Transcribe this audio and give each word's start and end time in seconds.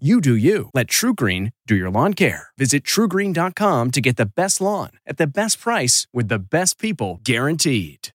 You 0.00 0.20
do 0.20 0.34
you. 0.34 0.70
Let 0.74 0.88
TruGreen 0.88 1.52
do 1.68 1.76
your 1.76 1.88
lawn 1.88 2.14
care. 2.14 2.48
Visit 2.58 2.82
trugreen.com 2.82 3.92
to 3.92 4.00
get 4.00 4.16
the 4.16 4.26
best 4.26 4.60
lawn 4.60 4.90
at 5.06 5.18
the 5.18 5.26
best 5.28 5.60
price 5.60 6.08
with 6.12 6.26
the 6.26 6.40
best 6.40 6.80
people 6.80 7.20
guaranteed. 7.22 8.08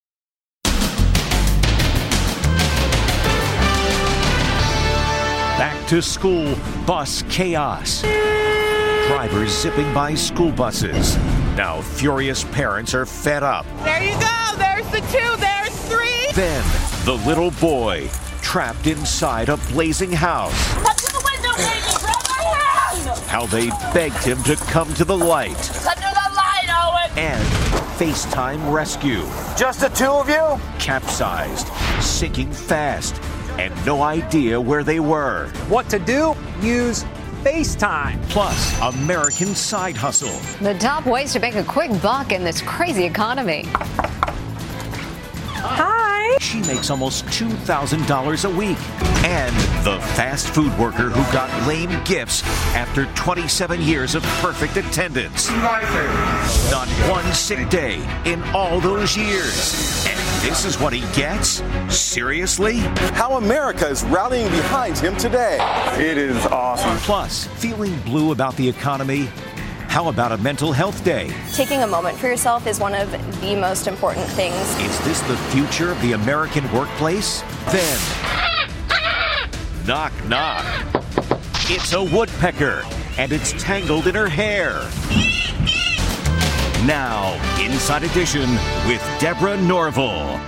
Back 5.55 5.87
to 5.87 6.01
school 6.01 6.53
bus 6.85 7.23
chaos. 7.29 8.01
Drivers 9.07 9.57
zipping 9.57 9.93
by 9.93 10.15
school 10.15 10.51
buses. 10.51 11.15
Now 11.55 11.79
furious 11.81 12.43
parents 12.43 12.93
are 12.93 13.05
fed 13.05 13.41
up. 13.41 13.65
There 13.85 14.03
you 14.03 14.19
go. 14.19 14.55
There's 14.57 14.85
the 14.87 14.99
two. 15.17 15.37
There's 15.37 15.73
three. 15.87 16.27
Then 16.33 16.65
the 17.05 17.13
little 17.25 17.51
boy 17.51 18.09
trapped 18.41 18.87
inside 18.87 19.47
a 19.47 19.55
blazing 19.71 20.11
house. 20.11 20.98
Come 21.41 21.55
to 21.55 21.57
the 21.57 21.57
window, 21.57 21.57
baby. 21.57 21.97
Grab 22.01 22.23
my 22.29 22.43
hand. 22.43 23.19
How 23.27 23.45
they 23.45 23.69
begged 23.93 24.23
him 24.23 24.41
to 24.43 24.55
come 24.55 24.93
to 24.95 25.05
the 25.05 25.17
light 25.17 25.55
Come 25.83 25.93
to 25.95 25.99
the 25.99 26.35
light, 26.35 26.67
Owen. 26.69 27.17
and 27.17 27.43
FaceTime 27.99 28.71
rescue. 28.73 29.21
Just 29.57 29.81
the 29.81 29.89
two 29.89 30.05
of 30.11 30.29
you? 30.29 30.59
Capsized, 30.79 31.67
sinking 32.01 32.51
fast, 32.51 33.21
and 33.59 33.73
no 33.85 34.01
idea 34.03 34.59
where 34.59 34.83
they 34.83 34.99
were. 34.99 35.47
What 35.67 35.89
to 35.89 35.99
do? 35.99 36.33
Use 36.61 37.03
FaceTime. 37.43 38.21
Plus, 38.29 38.79
American 38.81 39.53
side 39.55 39.97
hustle. 39.97 40.37
The 40.65 40.77
top 40.79 41.05
ways 41.05 41.33
to 41.33 41.39
make 41.39 41.55
a 41.55 41.63
quick 41.63 41.91
buck 42.01 42.31
in 42.31 42.43
this 42.43 42.61
crazy 42.61 43.03
economy. 43.05 43.65
She 46.49 46.61
makes 46.61 46.89
almost 46.89 47.25
$2,000 47.25 48.45
a 48.45 48.49
week. 48.57 48.77
And 49.23 49.55
the 49.85 49.99
fast 50.15 50.47
food 50.47 50.75
worker 50.79 51.11
who 51.11 51.31
got 51.31 51.67
lame 51.67 51.91
gifts 52.05 52.41
after 52.73 53.05
27 53.13 53.79
years 53.79 54.15
of 54.15 54.23
perfect 54.41 54.75
attendance. 54.75 55.47
Not 55.51 56.87
one 57.07 57.31
sick 57.35 57.69
day 57.69 58.01
in 58.25 58.41
all 58.45 58.79
those 58.79 59.15
years. 59.15 60.07
And 60.07 60.17
this 60.41 60.65
is 60.65 60.79
what 60.79 60.91
he 60.91 61.01
gets? 61.15 61.61
Seriously? 61.95 62.77
How 63.13 63.37
America 63.37 63.87
is 63.87 64.03
rallying 64.05 64.49
behind 64.49 64.97
him 64.97 65.15
today. 65.17 65.59
It 65.99 66.17
is 66.17 66.47
awesome. 66.47 66.97
Plus, 66.97 67.45
feeling 67.45 67.95
blue 67.99 68.31
about 68.31 68.55
the 68.55 68.67
economy? 68.67 69.29
How 69.89 70.07
about 70.07 70.31
a 70.31 70.37
mental 70.37 70.71
health 70.71 71.03
day? 71.03 71.33
Taking 71.51 71.81
a 71.81 71.87
moment 71.87 72.15
for 72.15 72.27
yourself 72.27 72.67
is 72.67 72.79
one 72.79 72.93
of 72.93 73.11
the 73.41 73.55
most 73.55 73.87
important 73.87 74.27
things. 74.27 74.55
Is 74.79 74.99
this 75.03 75.19
the 75.21 75.35
future 75.51 75.91
of 75.91 75.99
the 76.03 76.11
American 76.11 76.71
workplace? 76.71 77.41
Then, 77.71 77.99
knock, 79.87 80.13
knock. 80.25 80.63
It's 81.71 81.93
a 81.93 82.03
woodpecker, 82.03 82.83
and 83.17 83.31
it's 83.31 83.51
tangled 83.53 84.05
in 84.05 84.13
her 84.13 84.29
hair. 84.29 84.73
Now, 86.85 87.33
Inside 87.59 88.03
Edition 88.03 88.47
with 88.87 89.03
Deborah 89.19 89.57
Norville. 89.57 90.39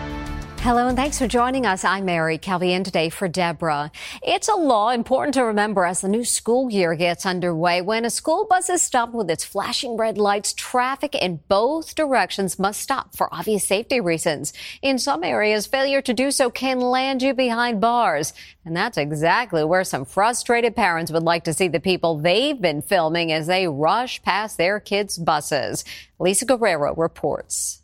Hello 0.64 0.88
and 0.88 0.96
thanks 0.96 1.18
for 1.18 1.28
joining 1.28 1.66
us. 1.66 1.84
I'm 1.84 2.06
Mary 2.06 2.38
Calvian 2.38 2.84
today 2.84 3.10
for 3.10 3.28
Deborah. 3.28 3.92
It's 4.22 4.48
a 4.48 4.54
law 4.54 4.92
important 4.92 5.34
to 5.34 5.44
remember 5.44 5.86
as 5.86 6.02
the 6.02 6.08
new 6.08 6.24
school 6.24 6.70
year 6.70 6.94
gets 6.94 7.26
underway. 7.26 7.82
When 7.82 8.06
a 8.06 8.12
school 8.12 8.46
bus 8.48 8.70
is 8.70 8.84
stopped 8.84 9.16
with 9.16 9.32
its 9.32 9.44
flashing 9.44 9.98
red 9.98 10.20
lights, 10.20 10.54
traffic 10.54 11.16
in 11.16 11.40
both 11.48 11.96
directions 11.96 12.60
must 12.60 12.80
stop 12.80 13.16
for 13.16 13.34
obvious 13.34 13.66
safety 13.66 14.00
reasons. 14.00 14.54
In 14.84 15.00
some 15.00 15.24
areas, 15.24 15.66
failure 15.66 16.04
to 16.04 16.14
do 16.14 16.30
so 16.30 16.52
can 16.52 16.80
land 16.80 17.24
you 17.24 17.34
behind 17.34 17.82
bars. 17.82 18.32
And 18.64 18.78
that's 18.78 19.00
exactly 19.00 19.64
where 19.64 19.84
some 19.84 20.06
frustrated 20.06 20.76
parents 20.76 21.12
would 21.12 21.24
like 21.24 21.44
to 21.46 21.54
see 21.54 21.70
the 21.70 21.80
people 21.80 22.20
they've 22.20 22.62
been 22.62 22.84
filming 22.84 23.32
as 23.32 23.48
they 23.48 23.68
rush 23.68 24.22
past 24.22 24.60
their 24.60 24.80
kids' 24.80 25.18
buses. 25.18 25.84
Lisa 26.20 26.46
Guerrero 26.46 26.94
reports. 26.94 27.81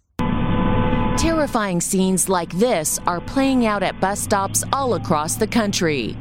Terrifying 1.17 1.81
scenes 1.81 2.29
like 2.29 2.53
this 2.59 2.99
are 3.07 3.19
playing 3.19 3.65
out 3.65 3.81
at 3.81 3.99
bus 3.99 4.19
stops 4.19 4.63
all 4.71 4.93
across 4.93 5.35
the 5.35 5.47
country. 5.47 6.15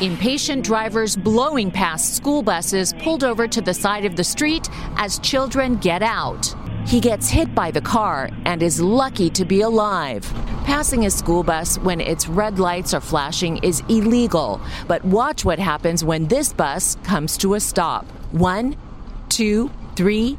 Impatient 0.00 0.64
drivers 0.64 1.16
blowing 1.16 1.70
past 1.70 2.16
school 2.16 2.42
buses 2.42 2.92
pulled 2.98 3.22
over 3.22 3.46
to 3.46 3.60
the 3.60 3.72
side 3.72 4.04
of 4.04 4.16
the 4.16 4.24
street 4.24 4.68
as 4.96 5.20
children 5.20 5.76
get 5.76 6.02
out. 6.02 6.52
He 6.86 6.98
gets 6.98 7.28
hit 7.28 7.54
by 7.54 7.70
the 7.70 7.80
car 7.80 8.30
and 8.46 8.64
is 8.64 8.80
lucky 8.80 9.30
to 9.30 9.44
be 9.44 9.60
alive. 9.60 10.28
Passing 10.64 11.06
a 11.06 11.10
school 11.10 11.44
bus 11.44 11.78
when 11.78 12.00
its 12.00 12.26
red 12.26 12.58
lights 12.58 12.94
are 12.94 13.00
flashing 13.00 13.58
is 13.58 13.80
illegal, 13.88 14.60
but 14.88 15.04
watch 15.04 15.44
what 15.44 15.60
happens 15.60 16.02
when 16.02 16.26
this 16.26 16.52
bus 16.52 16.96
comes 17.04 17.36
to 17.36 17.54
a 17.54 17.60
stop. 17.60 18.04
One, 18.32 18.76
two, 19.28 19.70
three, 19.94 20.36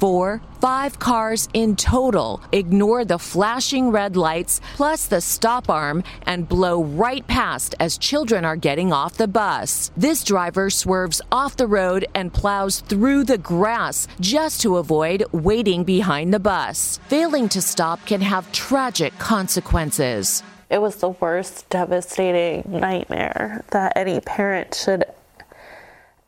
four, 0.00 0.40
five 0.60 0.98
cars 0.98 1.48
in 1.52 1.76
total 1.76 2.40
ignore 2.52 3.04
the 3.04 3.18
flashing 3.18 3.90
red 3.90 4.16
lights 4.16 4.60
plus 4.74 5.06
the 5.06 5.20
stop 5.20 5.68
arm 5.68 6.02
and 6.22 6.48
blow 6.48 6.82
right 6.82 7.26
past 7.26 7.74
as 7.78 7.98
children 7.98 8.44
are 8.44 8.56
getting 8.56 8.92
off 8.92 9.18
the 9.18 9.28
bus. 9.28 9.90
This 9.96 10.24
driver 10.24 10.70
swerves 10.70 11.20
off 11.30 11.56
the 11.56 11.66
road 11.66 12.06
and 12.14 12.32
plows 12.32 12.80
through 12.80 13.24
the 13.24 13.38
grass 13.38 14.08
just 14.20 14.62
to 14.62 14.78
avoid 14.78 15.22
waiting 15.32 15.84
behind 15.84 16.32
the 16.32 16.40
bus. 16.40 16.98
Failing 17.08 17.48
to 17.50 17.60
stop 17.60 18.04
can 18.06 18.22
have 18.22 18.50
tragic 18.52 19.16
consequences. 19.18 20.42
It 20.70 20.80
was 20.80 20.96
the 20.96 21.10
worst, 21.10 21.68
devastating 21.68 22.62
nightmare 22.66 23.64
that 23.70 23.92
any 23.96 24.20
parent 24.20 24.74
should 24.74 25.04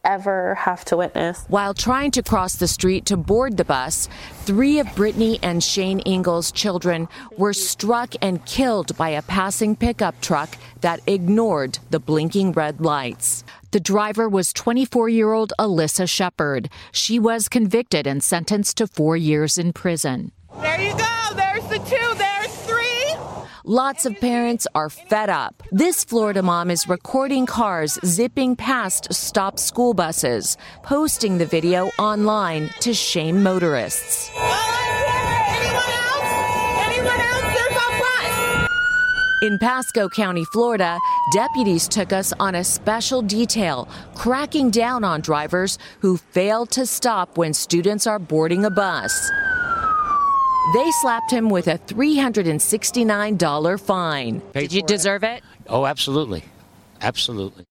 ever 0.05 0.55
have 0.57 0.85
to 0.87 0.97
witness. 0.97 1.45
While 1.49 1.75
trying 1.75 2.11
to 2.13 2.23
cross 2.23 2.57
the 2.57 2.69
street 2.69 3.07
to 3.07 3.17
board 3.17 3.57
the 3.57 3.65
bus, 3.65 4.09
three 4.45 4.79
of 4.79 4.95
Brittany 4.95 5.39
and 5.43 5.63
Shane 5.63 6.03
Ingalls' 6.07 6.53
children 6.53 7.09
were 7.37 7.53
struck 7.53 8.15
and 8.21 8.45
killed 8.45 8.97
by 8.97 9.11
a 9.11 9.23
passing 9.23 9.77
pickup 9.77 10.21
truck 10.21 10.57
that 10.81 11.01
ignored 11.07 11.79
the 11.91 12.01
blinking 12.01 12.53
red 12.53 12.81
lights. 12.81 13.45
The 13.71 13.81
driver 13.81 14.29
was 14.29 14.53
24 14.53 15.09
year 15.09 15.33
old 15.33 15.53
Alyssa 15.59 16.09
Shepherd. 16.09 16.69
She 16.93 17.19
was 17.19 17.49
convicted 17.49 18.07
and 18.07 18.23
sentenced 18.23 18.77
to 18.77 18.87
four 18.87 19.17
years 19.17 19.57
in 19.57 19.73
prison. 19.73 20.33
There 20.61 20.81
you 20.81 20.93
go. 20.93 21.31
There's 21.35 21.67
the 21.69 21.79
two. 21.79 22.15
There's 22.19 22.55
three. 22.67 23.15
Lots 23.65 24.07
of 24.07 24.19
parents 24.19 24.67
are 24.75 24.91
fed 24.91 25.31
up. 25.31 25.63
This 25.71 26.03
Florida 26.03 26.43
mom 26.43 26.69
is 26.69 26.89
recording 26.89 27.47
cars 27.47 27.97
zipping 28.05 28.57
past 28.57 29.15
stopped 29.15 29.61
school 29.61 29.95
buses, 29.95 30.57
posting 30.83 31.39
the 31.39 31.47
video 31.47 31.93
online 31.97 32.71
to 32.81 32.93
shame 32.93 33.41
motorists. 33.41 34.33
In 39.43 39.59
Pasco 39.61 40.09
County, 40.09 40.45
Florida, 40.47 40.99
deputies 41.33 41.87
took 41.87 42.13
us 42.13 42.33
on 42.41 42.57
a 42.57 42.65
special 42.65 43.23
detail, 43.23 43.89
cracking 44.17 44.71
down 44.71 45.05
on 45.05 45.21
drivers 45.21 45.79
who 46.01 46.17
fail 46.17 46.67
to 46.67 46.85
stop 46.85 47.39
when 47.39 47.55
students 47.55 48.09
are 48.09 48.19
boarding 48.19 48.65
a 48.65 48.71
bus. 48.71 49.31
They 50.71 50.91
slapped 50.93 51.31
him 51.31 51.51
with 51.51 51.67
a 51.67 51.79
$369 51.79 53.81
fine. 53.81 54.43
Did 54.55 54.73
you 54.73 54.83
deserve 54.83 55.25
it? 55.25 55.43
Oh, 55.67 55.87
absolutely. 55.87 56.45
Absolutely. 57.01 57.65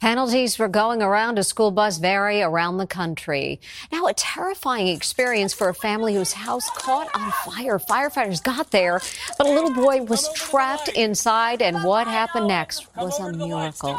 Penalties 0.00 0.54
for 0.54 0.68
going 0.68 1.00
around 1.00 1.38
a 1.38 1.42
school 1.42 1.70
bus 1.70 1.96
vary 1.96 2.42
around 2.42 2.76
the 2.76 2.86
country. 2.86 3.58
Now, 3.90 4.06
a 4.06 4.12
terrifying 4.12 4.88
experience 4.88 5.54
for 5.54 5.70
a 5.70 5.74
family 5.74 6.14
whose 6.14 6.34
house 6.34 6.68
caught 6.68 7.08
on 7.14 7.32
fire. 7.32 7.78
Firefighters 7.78 8.42
got 8.42 8.72
there, 8.72 9.00
but 9.38 9.46
a 9.46 9.50
little 9.50 9.72
boy 9.72 10.02
was 10.02 10.30
trapped 10.34 10.88
inside, 10.88 11.62
and 11.62 11.82
what 11.82 12.06
happened 12.06 12.46
next 12.46 12.86
was 12.94 13.18
a 13.18 13.32
miracle. 13.32 13.98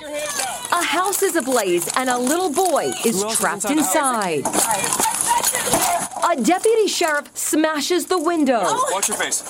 A 0.71 0.83
house 0.83 1.23
is 1.23 1.35
ablaze 1.35 1.89
and 1.97 2.09
a 2.11 2.17
little 2.17 2.53
boy 2.53 2.91
is 3.03 3.23
trapped 3.35 3.65
inside. 3.65 4.43
A 6.29 6.35
deputy 6.39 6.87
sheriff 6.87 7.35
smashes 7.35 8.05
the 8.05 8.19
window. 8.19 8.61
Watch 8.91 9.07
your 9.07 9.17
face. 9.17 9.41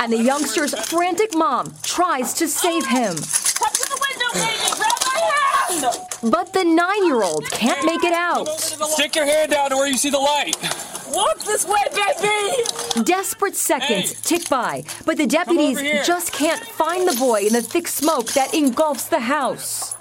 And 0.00 0.12
the 0.12 0.22
youngster's 0.22 0.74
frantic 0.88 1.34
mom 1.34 1.74
tries 1.82 2.32
to 2.34 2.46
save 2.46 2.86
him. 2.86 3.16
But 6.22 6.52
the 6.52 6.64
nine 6.64 7.06
year 7.06 7.22
old 7.22 7.44
can't 7.50 7.84
make 7.84 8.04
it 8.04 8.12
out. 8.12 8.46
Stick 8.48 9.16
your 9.16 9.26
hand 9.26 9.52
down 9.52 9.70
to 9.70 9.76
where 9.76 9.88
you 9.88 9.96
see 9.96 10.10
the 10.10 10.18
light. 10.18 10.56
Walk 11.10 11.38
this 11.40 11.66
way, 11.66 11.82
baby! 11.94 13.04
Desperate 13.04 13.56
seconds 13.56 14.20
tick 14.22 14.48
by, 14.48 14.84
but 15.04 15.16
the 15.16 15.26
deputies 15.26 15.80
just 16.06 16.32
can't 16.32 16.60
find 16.60 17.08
the 17.08 17.16
boy 17.16 17.42
in 17.42 17.52
the 17.52 17.62
thick 17.62 17.88
smoke 17.88 18.26
that 18.32 18.54
engulfs 18.54 19.04
the 19.04 19.20
house. 19.20 19.96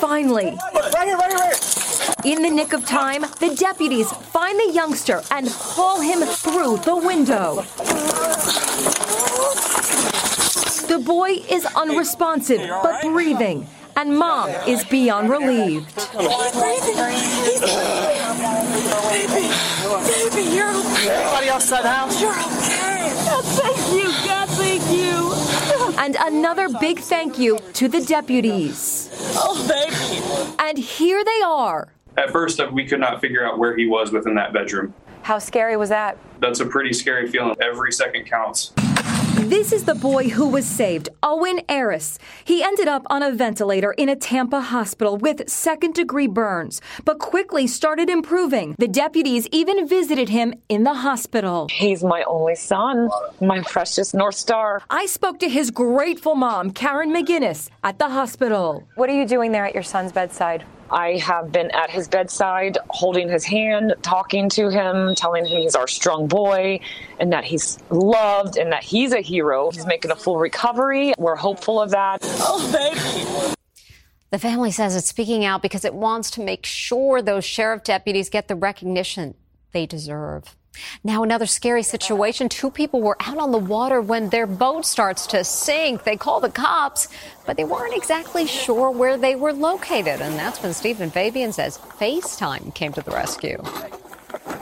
Finally, 0.00 0.58
in 2.24 2.42
the 2.42 2.50
nick 2.50 2.72
of 2.72 2.84
time, 2.84 3.22
the 3.38 3.54
deputies 3.56 4.10
find 4.10 4.58
the 4.58 4.72
youngster 4.72 5.22
and 5.30 5.48
haul 5.48 6.00
him 6.00 6.20
through 6.20 6.78
the 6.78 6.96
window. 6.96 7.62
The 10.88 10.98
boy 11.04 11.30
is 11.48 11.64
unresponsive 11.76 12.68
but 12.82 13.02
breathing, 13.02 13.68
and 13.96 14.18
mom 14.18 14.50
is 14.66 14.84
beyond 14.84 15.30
relieved. 15.30 15.94
Baby, 20.08 20.42
you're 20.54 20.70
okay. 20.70 21.10
Anybody 21.10 21.48
outside 21.50 21.84
the 21.84 21.90
house? 21.90 22.20
You're 22.20 22.32
okay. 22.32 23.12
God, 23.26 23.44
thank 23.44 23.92
you. 23.92 24.10
God, 24.26 24.48
thank 24.50 24.82
you. 24.90 25.98
And 25.98 26.16
another 26.20 26.68
big 26.80 26.98
thank 27.00 27.38
you 27.38 27.58
to 27.74 27.88
the 27.88 28.00
deputies. 28.00 29.10
Oh, 29.34 29.54
baby. 29.68 30.54
And 30.58 30.78
here 30.78 31.22
they 31.24 31.42
are. 31.44 31.92
At 32.18 32.32
first, 32.32 32.60
we 32.72 32.84
could 32.84 32.98
not 32.98 33.20
figure 33.20 33.46
out 33.46 33.60
where 33.60 33.76
he 33.76 33.86
was 33.86 34.10
within 34.10 34.34
that 34.34 34.52
bedroom. 34.52 34.92
How 35.22 35.38
scary 35.38 35.76
was 35.76 35.90
that? 35.90 36.18
That's 36.40 36.58
a 36.58 36.66
pretty 36.66 36.92
scary 36.92 37.30
feeling. 37.30 37.54
Every 37.60 37.92
second 37.92 38.24
counts. 38.26 38.72
This 39.36 39.72
is 39.72 39.84
the 39.84 39.94
boy 39.94 40.28
who 40.30 40.48
was 40.48 40.66
saved, 40.66 41.10
Owen 41.22 41.60
Eris. 41.68 42.18
He 42.44 42.60
ended 42.60 42.88
up 42.88 43.06
on 43.08 43.22
a 43.22 43.30
ventilator 43.30 43.92
in 43.92 44.08
a 44.08 44.16
Tampa 44.16 44.60
hospital 44.60 45.16
with 45.16 45.48
second 45.48 45.94
degree 45.94 46.26
burns, 46.26 46.80
but 47.04 47.20
quickly 47.20 47.68
started 47.68 48.10
improving. 48.10 48.74
The 48.78 48.88
deputies 48.88 49.46
even 49.52 49.86
visited 49.86 50.28
him 50.28 50.54
in 50.68 50.82
the 50.82 50.94
hospital. 50.94 51.68
He's 51.70 52.02
my 52.02 52.24
only 52.24 52.56
son, 52.56 53.10
my 53.40 53.60
precious 53.60 54.12
North 54.12 54.34
Star. 54.34 54.82
I 54.90 55.06
spoke 55.06 55.38
to 55.38 55.48
his 55.48 55.70
grateful 55.70 56.34
mom, 56.34 56.72
Karen 56.72 57.14
McGinnis, 57.14 57.70
at 57.84 58.00
the 58.00 58.08
hospital. 58.08 58.88
What 58.96 59.08
are 59.08 59.14
you 59.14 59.24
doing 59.24 59.52
there 59.52 59.64
at 59.64 59.72
your 59.72 59.84
son's 59.84 60.10
bedside? 60.10 60.64
I 60.90 61.18
have 61.18 61.52
been 61.52 61.70
at 61.72 61.90
his 61.90 62.08
bedside, 62.08 62.78
holding 62.88 63.28
his 63.28 63.44
hand, 63.44 63.94
talking 64.02 64.48
to 64.50 64.70
him, 64.70 65.14
telling 65.14 65.44
him 65.44 65.62
he's 65.62 65.76
our 65.76 65.88
strong 65.88 66.28
boy 66.28 66.80
and 67.18 67.32
that 67.32 67.44
he's 67.44 67.78
loved 67.90 68.56
and 68.56 68.72
that 68.72 68.82
he's 68.82 69.12
a 69.12 69.20
hero. 69.20 69.70
He's 69.70 69.86
making 69.86 70.10
a 70.10 70.16
full 70.16 70.38
recovery. 70.38 71.14
We're 71.18 71.36
hopeful 71.36 71.80
of 71.80 71.90
that. 71.90 72.20
Oh, 72.22 72.72
baby. 72.72 73.54
The 74.30 74.38
family 74.38 74.70
says 74.70 74.94
it's 74.94 75.08
speaking 75.08 75.44
out 75.44 75.62
because 75.62 75.84
it 75.84 75.94
wants 75.94 76.30
to 76.32 76.42
make 76.42 76.66
sure 76.66 77.22
those 77.22 77.44
sheriff 77.44 77.82
deputies 77.82 78.28
get 78.28 78.48
the 78.48 78.56
recognition 78.56 79.34
they 79.72 79.86
deserve. 79.86 80.54
Now, 81.04 81.22
another 81.22 81.46
scary 81.46 81.82
situation. 81.82 82.48
Two 82.48 82.70
people 82.70 83.00
were 83.00 83.16
out 83.20 83.38
on 83.38 83.52
the 83.52 83.58
water 83.58 84.00
when 84.00 84.28
their 84.30 84.46
boat 84.46 84.86
starts 84.86 85.26
to 85.28 85.44
sink. 85.44 86.04
They 86.04 86.16
call 86.16 86.40
the 86.40 86.50
cops, 86.50 87.08
but 87.46 87.56
they 87.56 87.64
weren't 87.64 87.96
exactly 87.96 88.46
sure 88.46 88.90
where 88.90 89.16
they 89.16 89.36
were 89.36 89.52
located. 89.52 90.20
And 90.20 90.34
that's 90.34 90.62
when 90.62 90.72
Steven 90.72 91.10
Fabian 91.10 91.52
says 91.52 91.78
FaceTime 91.78 92.74
came 92.74 92.92
to 92.92 93.02
the 93.02 93.10
rescue. 93.10 93.62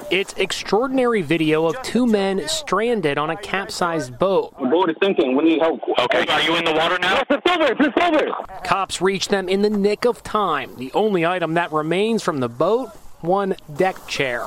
It's 0.09 0.35
extraordinary 0.35 1.23
video 1.23 1.67
of 1.67 1.83
two 1.83 2.07
men 2.07 2.47
stranded 2.47 3.19
on 3.19 3.31
a 3.31 3.37
capsized 3.37 4.17
boat. 4.21 4.57
The 4.57 4.67
boat 4.67 4.91
is 4.91 4.97
sinking. 5.03 5.37
We 5.37 5.43
need 5.43 5.61
help. 5.61 5.81
Okay, 5.99 6.25
are 6.29 6.43
you 6.43 6.55
in 6.55 6.65
the 6.65 6.75
water 6.75 6.97
now? 7.01 7.15
Yes, 7.15 7.25
it's 7.31 7.51
over. 7.51 7.73
It's 7.73 7.97
over. 8.01 8.63
Cops 8.63 9.03
reach 9.03 9.29
them 9.29 9.49
in 9.49 9.63
the 9.63 9.71
nick 9.71 10.05
of 10.05 10.23
time. 10.23 10.77
The 10.77 10.93
only 10.93 11.27
item 11.27 11.55
that 11.55 11.73
remains 11.73 12.23
from 12.23 12.39
the 12.39 12.49
boat 12.49 12.91
one 13.27 13.57
deck 13.77 13.97
chair. 14.07 14.47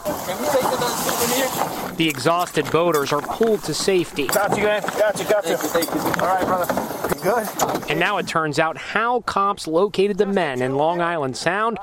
The 1.97 2.07
exhausted 2.07 2.69
boaters 2.71 3.11
are 3.11 3.21
pulled 3.21 3.63
to 3.65 3.73
safety. 3.73 4.27
Got 4.27 4.57
you, 4.57 4.63
man. 4.63 4.81
Got 4.81 5.19
you, 5.19 5.25
got 5.25 5.45
you. 5.45 5.55
All 5.55 6.27
right, 6.27 6.45
brother. 6.45 7.15
You 7.15 7.21
good? 7.21 7.89
And 7.91 7.99
now 7.99 8.17
it 8.17 8.27
turns 8.27 8.57
out 8.57 8.77
how 8.77 9.21
cops 9.21 9.67
located 9.67 10.17
the 10.17 10.25
men 10.25 10.61
in 10.61 10.75
Long 10.75 11.01
Island 11.01 11.35
Sound 11.35 11.77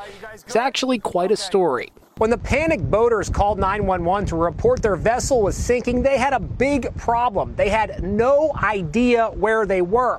is 0.46 0.56
actually 0.56 0.98
quite 0.98 1.30
a 1.30 1.36
story. 1.36 1.92
When 2.18 2.30
the 2.30 2.38
panicked 2.38 2.90
boaters 2.90 3.28
called 3.28 3.58
911 3.58 4.28
to 4.28 4.36
report 4.36 4.80
their 4.80 4.96
vessel 4.96 5.42
was 5.42 5.54
sinking, 5.54 6.02
they 6.02 6.16
had 6.16 6.32
a 6.32 6.40
big 6.40 6.96
problem. 6.96 7.54
They 7.56 7.68
had 7.68 8.02
no 8.02 8.52
idea 8.62 9.26
where 9.26 9.66
they 9.66 9.82
were. 9.82 10.18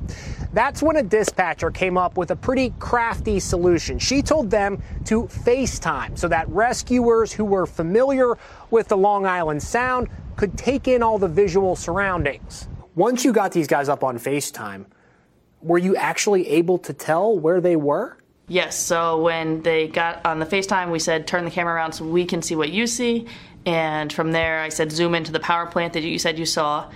That's 0.57 0.81
when 0.81 0.95
a 0.95 1.03
dispatcher 1.03 1.69
came 1.69 1.99
up 1.99 2.17
with 2.17 2.31
a 2.31 2.35
pretty 2.35 2.73
crafty 2.79 3.39
solution. 3.39 3.99
She 3.99 4.23
told 4.23 4.49
them 4.49 4.81
to 5.05 5.25
FaceTime 5.25 6.17
so 6.17 6.27
that 6.29 6.49
rescuers 6.49 7.31
who 7.31 7.45
were 7.45 7.67
familiar 7.67 8.39
with 8.71 8.87
the 8.87 8.97
Long 8.97 9.27
Island 9.27 9.61
Sound 9.61 10.07
could 10.35 10.57
take 10.57 10.87
in 10.87 11.03
all 11.03 11.19
the 11.19 11.27
visual 11.27 11.75
surroundings. 11.75 12.69
Once 12.95 13.23
you 13.23 13.31
got 13.31 13.51
these 13.51 13.67
guys 13.67 13.87
up 13.87 14.03
on 14.03 14.17
FaceTime, 14.17 14.87
were 15.61 15.77
you 15.77 15.95
actually 15.95 16.47
able 16.47 16.79
to 16.79 16.91
tell 16.91 17.37
where 17.37 17.61
they 17.61 17.75
were? 17.75 18.17
Yes, 18.47 18.79
so 18.79 19.21
when 19.21 19.61
they 19.61 19.87
got 19.87 20.25
on 20.25 20.39
the 20.39 20.45
FaceTime, 20.47 20.91
we 20.91 20.97
said 20.97 21.27
turn 21.27 21.45
the 21.45 21.51
camera 21.51 21.75
around 21.75 21.91
so 21.91 22.03
we 22.03 22.25
can 22.25 22.41
see 22.41 22.55
what 22.55 22.71
you 22.71 22.87
see. 22.87 23.27
And 23.67 24.11
from 24.11 24.31
there, 24.31 24.61
I 24.61 24.69
said 24.69 24.91
zoom 24.91 25.13
into 25.13 25.31
the 25.31 25.39
power 25.39 25.67
plant 25.67 25.93
that 25.93 26.01
you 26.01 26.17
said 26.17 26.39
you 26.39 26.47
saw. 26.47 26.91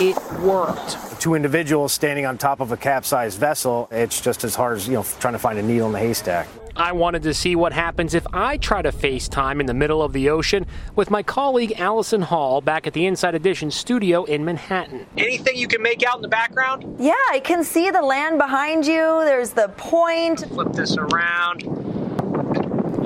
It 0.00 0.16
worked. 0.40 1.11
Two 1.22 1.34
individuals 1.34 1.92
standing 1.92 2.26
on 2.26 2.36
top 2.36 2.58
of 2.58 2.72
a 2.72 2.76
capsized 2.76 3.38
vessel, 3.38 3.86
it's 3.92 4.20
just 4.20 4.42
as 4.42 4.56
hard 4.56 4.76
as, 4.76 4.88
you 4.88 4.94
know, 4.94 5.06
trying 5.20 5.34
to 5.34 5.38
find 5.38 5.56
a 5.56 5.62
needle 5.62 5.86
in 5.86 5.92
the 5.92 5.98
haystack. 6.00 6.48
I 6.74 6.90
wanted 6.90 7.22
to 7.22 7.32
see 7.32 7.54
what 7.54 7.72
happens 7.72 8.14
if 8.14 8.26
I 8.32 8.56
try 8.56 8.82
to 8.82 8.90
FaceTime 8.90 9.60
in 9.60 9.66
the 9.66 9.72
middle 9.72 10.02
of 10.02 10.12
the 10.12 10.30
ocean 10.30 10.66
with 10.96 11.12
my 11.12 11.22
colleague 11.22 11.74
Allison 11.78 12.22
Hall 12.22 12.60
back 12.60 12.88
at 12.88 12.92
the 12.92 13.06
Inside 13.06 13.36
Edition 13.36 13.70
studio 13.70 14.24
in 14.24 14.44
Manhattan. 14.44 15.06
Anything 15.16 15.54
you 15.56 15.68
can 15.68 15.80
make 15.80 16.02
out 16.02 16.16
in 16.16 16.22
the 16.22 16.28
background? 16.28 16.96
Yeah, 16.98 17.14
I 17.30 17.38
can 17.38 17.62
see 17.62 17.88
the 17.92 18.02
land 18.02 18.38
behind 18.38 18.84
you. 18.84 19.22
There's 19.24 19.50
the 19.50 19.68
point. 19.76 20.44
Flip 20.48 20.72
this 20.72 20.96
around. 20.96 21.62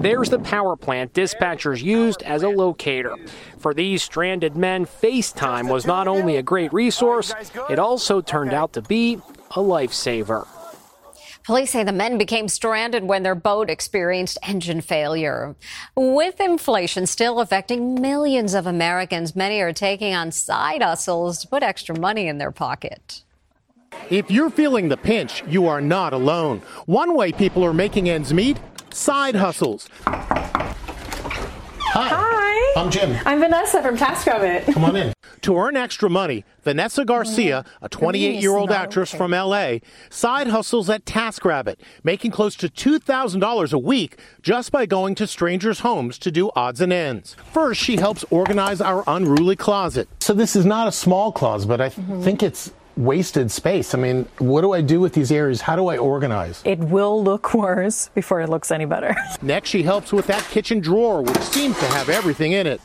There's 0.01 0.31
the 0.31 0.39
power 0.39 0.77
plant 0.77 1.13
dispatchers 1.15 1.83
used 1.83 2.23
as 2.23 2.43
a 2.43 2.49
locator. 2.49 3.15
For 3.59 3.73
these 3.73 4.03
stranded 4.03 4.57
men, 4.57 4.87
FaceTime 4.87 5.71
was 5.71 5.87
not 5.87 6.07
only 6.07 6.37
a 6.37 6.43
great 6.43 6.73
resource, 6.73 7.35
it 7.71 7.79
also 7.79 8.21
turned 8.21 8.53
out 8.53 8.73
to 8.75 8.83
be 8.83 9.21
a 9.53 9.61
lifesaver. 9.61 10.47
Police 11.45 11.71
say 11.71 11.85
the 11.85 11.93
men 11.93 12.19
became 12.19 12.49
stranded 12.49 13.05
when 13.05 13.23
their 13.23 13.37
boat 13.37 13.71
experienced 13.71 14.37
engine 14.43 14.81
failure. 14.81 15.55
With 15.95 16.41
inflation 16.41 17.07
still 17.07 17.41
affecting 17.41 18.01
millions 18.01 18.53
of 18.53 18.67
Americans, 18.67 19.37
many 19.37 19.61
are 19.61 19.73
taking 19.73 20.13
on 20.13 20.33
side 20.33 20.83
hustles 20.83 21.39
to 21.39 21.49
put 21.49 21.63
extra 21.63 21.97
money 21.99 22.27
in 22.27 22.39
their 22.39 22.51
pocket. 22.51 23.23
If 24.11 24.31
you're 24.31 24.51
feeling 24.51 24.89
the 24.89 24.97
pinch, 24.97 25.45
you 25.47 25.69
are 25.69 25.81
not 25.81 26.13
alone. 26.13 26.63
One 26.87 27.15
way 27.15 27.33
people 27.33 27.65
are 27.65 27.73
making 27.73 28.09
ends 28.11 28.35
meet 28.35 28.59
side 28.97 29.37
hustles. 29.37 29.89
Hi. 30.07 32.09
Hi. 32.09 32.81
I'm 32.81 32.91
Jim. 32.91 33.17
I'm 33.25 33.39
Vanessa 33.39 33.83
from 33.83 33.97
TaskRabbit. 33.97 34.73
Come 34.73 34.85
on 34.85 34.97
in. 34.97 35.13
To 35.43 35.57
earn 35.57 35.77
extra 35.77 36.11
money, 36.11 36.45
Vanessa 36.65 37.05
Garcia, 37.05 37.63
mm-hmm. 37.63 37.85
a 37.85 37.89
28 37.89 38.43
year 38.43 38.57
old 38.57 38.73
actress 38.73 39.15
from 39.15 39.31
LA, 39.31 39.77
side 40.11 40.49
hustles 40.49 40.91
at 40.91 41.05
TaskRabbit, 41.05 41.77
making 42.03 42.33
close 42.33 42.57
to 42.57 42.69
$2,000 42.69 43.73
a 43.73 43.79
week 43.79 44.19
just 44.43 44.73
by 44.73 44.87
going 44.87 45.15
to 45.15 45.27
strangers' 45.29 45.81
homes 45.81 46.19
to 46.19 46.33
do 46.33 46.51
odds 46.57 46.81
and 46.81 46.93
ends. 46.93 47.37
First, 47.53 47.81
she 47.81 47.97
helps 47.97 48.25
organize 48.31 48.81
our 48.81 49.05
unruly 49.07 49.55
closet. 49.55 50.09
So, 50.19 50.33
this 50.33 50.57
is 50.57 50.67
not 50.67 50.89
a 50.89 50.93
small 50.93 51.31
closet, 51.31 51.69
but 51.69 51.81
I 51.81 51.91
mm-hmm. 51.91 52.23
think 52.23 52.43
it's 52.43 52.73
wasted 52.97 53.51
space. 53.51 53.95
I 53.95 53.99
mean, 53.99 54.27
what 54.39 54.63
do 54.63 54.73
I 54.73 54.81
do 54.81 55.01
with 55.01 55.13
these 55.13 55.31
areas? 55.31 55.61
How 55.61 55.77
do 55.77 55.89
I 55.89 55.99
organize? 55.99 56.63
It 56.65 56.79
will 56.79 57.23
look 57.23 57.53
worse 57.55 58.09
before 58.15 58.41
it 58.41 58.49
looks 58.49 58.71
any 58.71 58.85
better. 58.85 59.15
Next, 59.43 59.69
she 59.69 59.83
helps 59.83 60.13
with 60.13 60.27
that 60.29 60.43
kitchen 60.45 60.81
drawer, 60.81 61.23
which 61.23 61.39
seems 61.39 61.79
to 61.79 61.87
have 61.87 62.09
everything 62.09 62.53
in 62.53 62.67
it. 62.67 62.81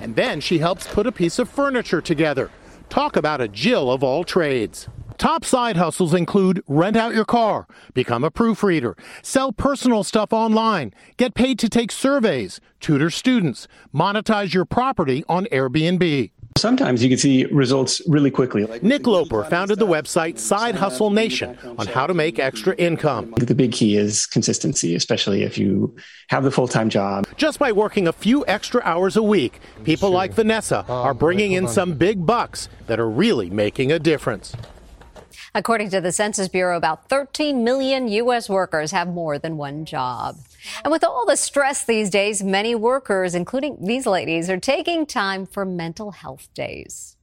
And 0.00 0.14
then 0.14 0.40
she 0.40 0.58
helps 0.58 0.86
put 0.86 1.06
a 1.06 1.12
piece 1.12 1.38
of 1.38 1.48
furniture 1.48 2.00
together. 2.00 2.50
Talk 2.88 3.16
about 3.16 3.40
a 3.40 3.48
Jill 3.48 3.90
of 3.90 4.02
all 4.02 4.24
trades. 4.24 4.88
Top 5.18 5.44
side 5.44 5.76
hustles 5.76 6.14
include 6.14 6.62
rent 6.68 6.96
out 6.96 7.12
your 7.12 7.24
car, 7.24 7.66
become 7.92 8.22
a 8.22 8.30
proofreader, 8.30 8.96
sell 9.20 9.50
personal 9.50 10.04
stuff 10.04 10.32
online, 10.32 10.94
get 11.16 11.34
paid 11.34 11.58
to 11.58 11.68
take 11.68 11.90
surveys, 11.90 12.60
tutor 12.78 13.10
students, 13.10 13.66
monetize 13.92 14.54
your 14.54 14.64
property 14.64 15.24
on 15.28 15.46
Airbnb. 15.46 16.30
Sometimes 16.58 17.02
you 17.02 17.08
can 17.08 17.18
see 17.18 17.44
results 17.46 18.02
really 18.06 18.30
quickly. 18.30 18.66
Nick 18.82 19.06
Loper 19.06 19.44
founded 19.44 19.78
the 19.78 19.86
website 19.86 20.38
Side 20.38 20.74
Hustle 20.74 21.10
Nation 21.10 21.56
on 21.78 21.86
how 21.86 22.06
to 22.06 22.14
make 22.14 22.38
extra 22.38 22.74
income. 22.76 23.32
The 23.36 23.54
big 23.54 23.72
key 23.72 23.96
is 23.96 24.26
consistency, 24.26 24.94
especially 24.94 25.42
if 25.42 25.56
you 25.56 25.94
have 26.28 26.44
the 26.44 26.50
full 26.50 26.68
time 26.68 26.90
job. 26.90 27.26
Just 27.36 27.58
by 27.58 27.72
working 27.72 28.08
a 28.08 28.12
few 28.12 28.44
extra 28.46 28.82
hours 28.84 29.16
a 29.16 29.22
week, 29.22 29.60
people 29.84 30.10
like 30.10 30.32
Vanessa 30.32 30.84
are 30.88 31.14
bringing 31.14 31.52
in 31.52 31.68
some 31.68 31.94
big 31.94 32.26
bucks 32.26 32.68
that 32.86 32.98
are 32.98 33.08
really 33.08 33.50
making 33.50 33.92
a 33.92 33.98
difference. 33.98 34.54
According 35.54 35.90
to 35.90 36.00
the 36.00 36.12
Census 36.12 36.48
Bureau, 36.48 36.76
about 36.76 37.08
13 37.08 37.64
million 37.64 38.08
U.S. 38.08 38.48
workers 38.48 38.92
have 38.92 39.08
more 39.08 39.38
than 39.38 39.56
one 39.56 39.84
job. 39.84 40.36
And 40.84 40.90
with 40.90 41.04
all 41.04 41.24
the 41.26 41.36
stress 41.36 41.84
these 41.84 42.10
days, 42.10 42.42
many 42.42 42.74
workers, 42.74 43.34
including 43.34 43.78
these 43.80 44.06
ladies, 44.06 44.50
are 44.50 44.58
taking 44.58 45.06
time 45.06 45.46
for 45.46 45.64
mental 45.64 46.10
health 46.12 46.48
days. 46.54 47.16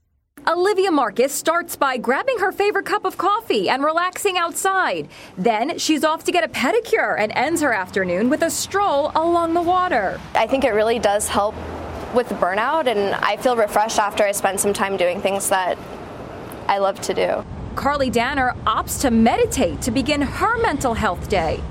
Olivia 0.48 0.92
Marcus 0.92 1.32
starts 1.32 1.74
by 1.74 1.96
grabbing 1.96 2.38
her 2.38 2.52
favorite 2.52 2.86
cup 2.86 3.04
of 3.04 3.18
coffee 3.18 3.68
and 3.68 3.82
relaxing 3.82 4.38
outside. 4.38 5.08
Then 5.36 5.78
she's 5.78 6.04
off 6.04 6.22
to 6.24 6.30
get 6.30 6.44
a 6.44 6.48
pedicure 6.48 7.18
and 7.18 7.32
ends 7.34 7.60
her 7.62 7.72
afternoon 7.72 8.28
with 8.28 8.42
a 8.42 8.50
stroll 8.50 9.10
along 9.16 9.54
the 9.54 9.62
water. 9.62 10.20
I 10.34 10.46
think 10.46 10.64
it 10.64 10.70
really 10.70 11.00
does 11.00 11.26
help 11.26 11.54
with 12.14 12.28
burnout, 12.28 12.86
and 12.86 13.14
I 13.16 13.38
feel 13.38 13.56
refreshed 13.56 13.98
after 13.98 14.24
I 14.24 14.32
spend 14.32 14.60
some 14.60 14.72
time 14.72 14.96
doing 14.96 15.20
things 15.20 15.48
that 15.48 15.76
I 16.68 16.78
love 16.78 17.00
to 17.02 17.14
do. 17.14 17.44
Carly 17.76 18.08
Danner 18.08 18.54
opts 18.66 19.02
to 19.02 19.10
meditate 19.10 19.82
to 19.82 19.90
begin 19.90 20.22
her 20.22 20.58
mental 20.62 20.94
health 20.94 21.28
day. 21.28 21.62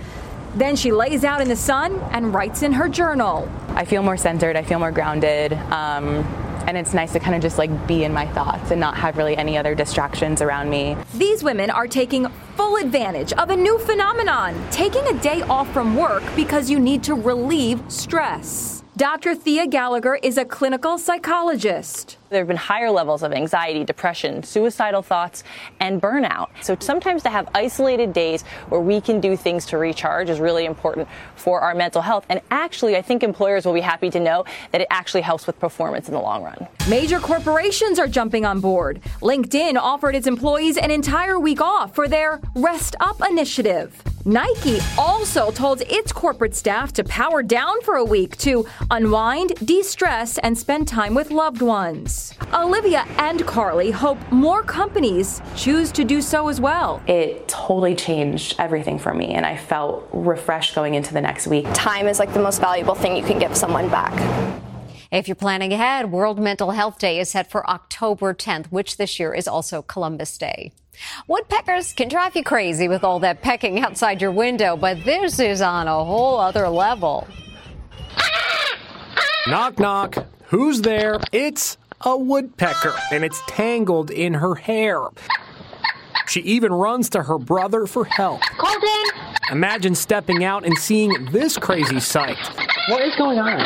Then 0.56 0.76
she 0.76 0.92
lays 0.92 1.24
out 1.24 1.42
in 1.42 1.50
the 1.50 1.56
sun 1.56 2.00
and 2.12 2.32
writes 2.32 2.62
in 2.62 2.72
her 2.74 2.88
journal. 2.88 3.52
I 3.70 3.86
feel 3.86 4.04
more 4.04 4.16
centered, 4.16 4.56
I 4.56 4.64
feel 4.64 4.78
more 4.78 4.92
grounded. 4.92 5.54
Um, 5.54 6.24
and 6.68 6.78
it's 6.78 6.94
nice 6.94 7.12
to 7.14 7.20
kind 7.20 7.36
of 7.36 7.42
just 7.42 7.58
like 7.58 7.88
be 7.88 8.04
in 8.04 8.14
my 8.14 8.28
thoughts 8.28 8.72
and 8.72 8.80
not 8.80 8.96
have 8.98 9.18
really 9.18 9.36
any 9.36 9.58
other 9.58 9.76
distractions 9.76 10.42
around 10.42 10.70
me. 10.70 10.96
These 11.16 11.44
women 11.44 11.70
are 11.72 11.88
taking 11.88 12.28
full 12.56 12.78
advantage 12.78 13.34
of 13.34 13.50
a 13.50 13.56
new 13.56 13.78
phenomenon 13.80 14.56
taking 14.72 15.06
a 15.08 15.20
day 15.22 15.42
off 15.44 15.72
from 15.74 15.96
work 15.96 16.24
because 16.36 16.70
you 16.70 16.80
need 16.80 17.04
to 17.04 17.16
relieve 17.16 17.82
stress. 17.88 18.84
Dr. 18.98 19.36
Thea 19.36 19.68
Gallagher 19.68 20.16
is 20.16 20.38
a 20.38 20.46
clinical 20.46 20.98
psychologist. 20.98 22.18
There 22.30 22.40
have 22.40 22.48
been 22.48 22.58
higher 22.58 22.90
levels 22.90 23.22
of 23.22 23.34
anxiety, 23.34 23.84
depression, 23.84 24.42
suicidal 24.42 25.04
thoughts, 25.04 25.44
and 25.80 26.02
burnout. 26.02 26.48
So 26.62 26.76
sometimes 26.80 27.22
to 27.24 27.30
have 27.30 27.48
isolated 27.54 28.14
days 28.14 28.42
where 28.70 28.82
we 28.82 29.00
can 29.00 29.20
do 29.22 29.38
things 29.38 29.66
to 29.68 29.78
recharge 29.78 30.30
is 30.30 30.40
really 30.40 30.66
important 30.66 31.08
for 31.36 31.62
our 31.62 31.76
mental 31.76 32.02
health. 32.02 32.26
And 32.30 32.42
actually, 32.50 32.98
I 32.98 33.04
think 33.04 33.22
employers 33.22 33.64
will 33.64 33.74
be 33.74 33.82
happy 33.82 34.10
to 34.10 34.20
know 34.20 34.44
that 34.72 34.82
it 34.82 34.88
actually 34.90 35.22
helps 35.22 35.46
with 35.46 35.60
performance 35.60 36.08
in 36.08 36.16
the 36.16 36.20
long 36.20 36.44
run. 36.44 36.68
Major 36.90 37.20
corporations 37.20 38.00
are 38.00 38.08
jumping 38.08 38.44
on 38.44 38.60
board. 38.60 39.02
LinkedIn 39.22 39.78
offered 39.78 40.16
its 40.16 40.26
employees 40.26 40.78
an 40.78 40.90
entire 40.90 41.40
week 41.40 41.62
off 41.62 41.94
for 41.94 42.08
their 42.08 42.42
Rest 42.56 42.96
Up 43.00 43.22
initiative. 43.30 44.02
Nike 44.28 44.80
also 44.98 45.52
told 45.52 45.82
its 45.82 46.12
corporate 46.12 46.56
staff 46.56 46.92
to 46.94 47.04
power 47.04 47.44
down 47.44 47.80
for 47.82 47.98
a 47.98 48.04
week 48.04 48.36
to 48.38 48.66
unwind, 48.90 49.54
de 49.64 49.84
stress, 49.84 50.40
and 50.40 50.58
spend 50.58 50.88
time 50.88 51.14
with 51.14 51.30
loved 51.30 51.62
ones. 51.62 52.15
Olivia 52.54 53.06
and 53.18 53.46
Carly 53.46 53.92
hope 53.92 54.18
more 54.32 54.64
companies 54.64 55.42
choose 55.56 55.92
to 55.94 56.04
do 56.04 56.22
so 56.22 56.48
as 56.48 56.62
well. 56.62 57.02
It 57.08 57.48
totally 57.48 57.96
changed 57.96 58.56
everything 58.60 59.00
for 59.00 59.14
me, 59.14 59.34
and 59.34 59.46
I 59.46 59.58
felt 59.58 60.08
refreshed 60.14 60.76
going 60.76 60.96
into 60.96 61.14
the 61.14 61.22
next 61.22 61.48
week. 61.48 61.66
Time 61.74 62.08
is 62.08 62.20
like 62.20 62.34
the 62.34 62.42
most 62.42 62.62
valuable 62.62 62.96
thing 62.96 63.16
you 63.16 63.24
can 63.24 63.40
give 63.40 63.56
someone 63.56 63.90
back. 63.90 64.14
If 65.12 65.28
you're 65.28 65.36
planning 65.36 65.72
ahead, 65.72 66.12
World 66.12 66.40
Mental 66.40 66.72
Health 66.72 66.98
Day 66.98 67.20
is 67.20 67.30
set 67.30 67.50
for 67.50 67.70
October 67.70 68.34
10th, 68.34 68.68
which 68.68 68.98
this 68.98 69.20
year 69.20 69.34
is 69.34 69.48
also 69.48 69.82
Columbus 69.82 70.38
Day. 70.38 70.72
Woodpeckers 71.28 71.94
can 71.94 72.08
drive 72.08 72.36
you 72.36 72.44
crazy 72.44 72.88
with 72.88 73.04
all 73.04 73.20
that 73.20 73.42
pecking 73.42 73.80
outside 73.80 74.22
your 74.22 74.32
window, 74.32 74.76
but 74.76 75.04
this 75.04 75.40
is 75.40 75.62
on 75.62 75.88
a 75.88 76.04
whole 76.04 76.40
other 76.40 76.68
level. 76.70 77.28
Knock, 79.48 79.80
knock. 79.80 80.26
Who's 80.48 80.82
there? 80.82 81.20
It's 81.32 81.78
a 82.06 82.16
woodpecker, 82.18 82.94
and 83.12 83.24
it's 83.24 83.42
tangled 83.48 84.12
in 84.12 84.36
her 84.36 84.56
hair. 84.56 85.02
She 86.28 86.42
even 86.42 86.74
runs 86.74 87.10
to 87.12 87.24
her 87.24 87.38
brother 87.38 87.86
for 87.86 88.06
help. 88.06 88.42
Colton! 88.58 89.22
Imagine 89.52 89.96
stepping 89.96 90.44
out 90.44 90.66
and 90.66 90.78
seeing 90.78 91.26
this 91.32 91.58
crazy 91.58 92.00
sight. 92.00 92.38
What 92.90 93.02
is 93.02 93.16
going 93.16 93.40
on? 93.40 93.60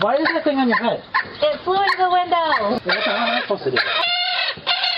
Why 0.00 0.16
is 0.16 0.26
that 0.34 0.44
thing 0.44 0.58
on 0.58 0.68
your 0.68 0.78
head? 0.78 1.02
It 1.42 1.60
flew 1.64 1.76
into 1.76 1.96
the 1.98 2.10
window. 2.10 2.72
What 2.72 2.84
the 2.84 2.92
hell 2.92 3.16
am 3.16 3.36
I 3.36 3.40
supposed 3.42 3.64
to 3.64 3.70
do? 3.70 3.78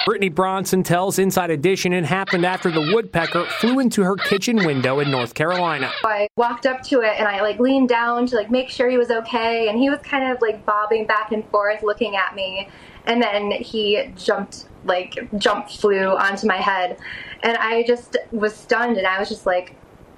Brittany 0.06 0.30
Bronson 0.30 0.82
tells 0.82 1.18
Inside 1.18 1.50
Edition 1.50 1.92
it 1.92 2.04
happened 2.04 2.46
after 2.46 2.70
the 2.70 2.80
woodpecker 2.92 3.44
flew 3.60 3.80
into 3.80 4.02
her 4.02 4.16
kitchen 4.16 4.56
window 4.64 5.00
in 5.00 5.10
North 5.10 5.34
Carolina. 5.34 5.92
I 6.04 6.28
walked 6.36 6.66
up 6.66 6.82
to 6.84 7.02
it 7.02 7.14
and 7.18 7.28
I 7.28 7.42
like 7.42 7.58
leaned 7.58 7.88
down 7.88 8.26
to 8.26 8.36
like 8.36 8.50
make 8.50 8.70
sure 8.70 8.88
he 8.88 8.96
was 8.96 9.10
okay 9.10 9.68
and 9.68 9.78
he 9.78 9.90
was 9.90 10.00
kind 10.00 10.32
of 10.32 10.40
like 10.40 10.64
bobbing 10.64 11.06
back 11.06 11.32
and 11.32 11.46
forth 11.50 11.82
looking 11.82 12.16
at 12.16 12.34
me 12.34 12.68
and 13.06 13.22
then 13.22 13.50
he 13.50 14.10
jumped 14.16 14.66
like 14.84 15.28
jump 15.38 15.68
flew 15.68 16.16
onto 16.16 16.46
my 16.46 16.56
head 16.56 16.98
and 17.42 17.56
I 17.58 17.82
just 17.82 18.16
was 18.32 18.54
stunned 18.54 18.96
and 18.96 19.06
I 19.06 19.18
was 19.18 19.28
just 19.28 19.44
like 19.44 19.74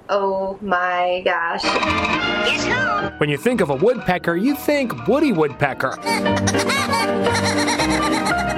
oh 0.09 0.57
my 0.61 1.21
gosh. 1.25 1.63
When 3.19 3.29
you 3.29 3.37
think 3.37 3.61
of 3.61 3.69
a 3.69 3.75
woodpecker, 3.75 4.35
you 4.35 4.55
think 4.55 5.07
Woody 5.07 5.31
Woodpecker. 5.31 5.97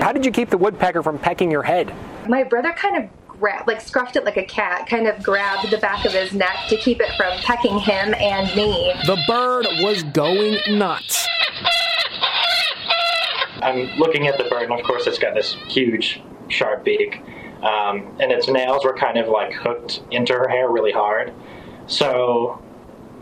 How 0.06 0.12
did 0.12 0.26
you 0.26 0.32
keep 0.32 0.50
the 0.50 0.58
woodpecker 0.58 1.02
from 1.02 1.18
pecking 1.18 1.50
your 1.50 1.64
head? 1.64 1.94
My 2.28 2.44
brother 2.44 2.72
kind 2.74 3.04
of 3.04 3.10
grabbed, 3.28 3.68
like 3.68 3.80
scruffed 3.80 4.16
it 4.16 4.24
like 4.24 4.38
a 4.38 4.46
cat, 4.46 4.88
kind 4.88 5.08
of 5.08 5.22
grabbed 5.22 5.70
the 5.72 5.78
back 5.78 6.06
of 6.06 6.12
his 6.12 6.34
neck 6.34 6.56
to 6.70 6.78
keep 6.78 7.02
it 7.02 7.10
from 7.18 7.38
pecking 7.40 7.80
him 7.80 8.14
and 8.16 8.56
me. 8.56 8.94
The 9.06 9.18
bird 9.28 9.66
was 9.82 10.04
going 10.04 10.60
nuts. 10.78 11.28
I'm 13.62 13.90
looking 13.98 14.28
at 14.28 14.38
the 14.38 14.44
bird, 14.44 14.70
and 14.70 14.80
of 14.80 14.86
course, 14.86 15.08
it's 15.08 15.18
got 15.18 15.34
this 15.34 15.56
huge, 15.68 16.22
sharp 16.50 16.84
beak. 16.84 17.22
Um, 17.64 18.18
and 18.20 18.32
its 18.32 18.48
nails 18.48 18.84
were 18.86 18.96
kind 18.96 19.18
of 19.18 19.28
like 19.28 19.54
hooked 19.54 20.02
into 20.12 20.34
her 20.34 20.48
hair 20.48 20.70
really 20.70 20.92
hard. 20.92 21.34
So 21.88 22.62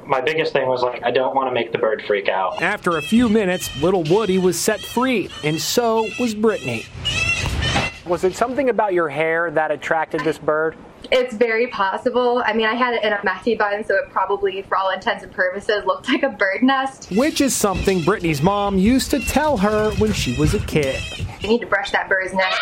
my 0.06 0.22
biggest 0.22 0.54
thing 0.54 0.68
was 0.68 0.82
like, 0.82 1.04
I 1.04 1.12
don't 1.12 1.36
want 1.36 1.48
to 1.50 1.54
make 1.54 1.72
the 1.72 1.78
bird 1.78 2.04
freak 2.06 2.30
out. 2.30 2.62
After 2.62 2.98
a 2.98 3.02
few 3.02 3.30
minutes, 3.30 3.76
little 3.82 4.04
Woody 4.04 4.38
was 4.38 4.60
set 4.60 4.82
free, 4.82 5.30
and 5.44 5.60
so 5.60 6.10
was 6.20 6.36
Brittany. 6.36 6.86
Was 8.06 8.24
it 8.24 8.36
something 8.36 8.70
about 8.70 8.94
your 8.94 9.08
hair 9.08 9.50
that 9.52 9.72
attracted 9.72 10.22
this 10.22 10.38
bird? 10.38 10.76
It's 11.12 11.36
very 11.36 11.68
possible. 11.68 12.42
I 12.46 12.54
mean, 12.54 12.66
I 12.66 12.74
had 12.74 12.96
it 12.96 13.04
in 13.04 13.14
a 13.14 13.20
messy 13.24 13.56
bun, 13.56 13.84
so 13.86 13.96
it 13.96 14.10
probably, 14.10 14.62
for 14.64 14.78
all 14.78 14.90
intents 14.92 15.24
and 15.24 15.32
purposes, 15.32 15.86
looked 15.86 16.10
like 16.10 16.24
a 16.24 16.30
bird 16.30 16.64
nest. 16.64 17.12
Which 17.12 17.40
is 17.40 17.56
something 17.56 18.02
Brittany's 18.02 18.42
mom 18.42 18.78
used 18.78 19.12
to 19.12 19.20
tell 19.20 19.58
her 19.58 19.92
when 19.96 20.12
she 20.12 20.36
was 20.38 20.54
a 20.54 20.60
kid. 20.60 21.02
You 21.42 21.50
need 21.50 21.62
to 21.62 21.68
brush 21.68 21.92
that 21.92 22.10
bird's 22.10 22.34
nest. 22.34 22.60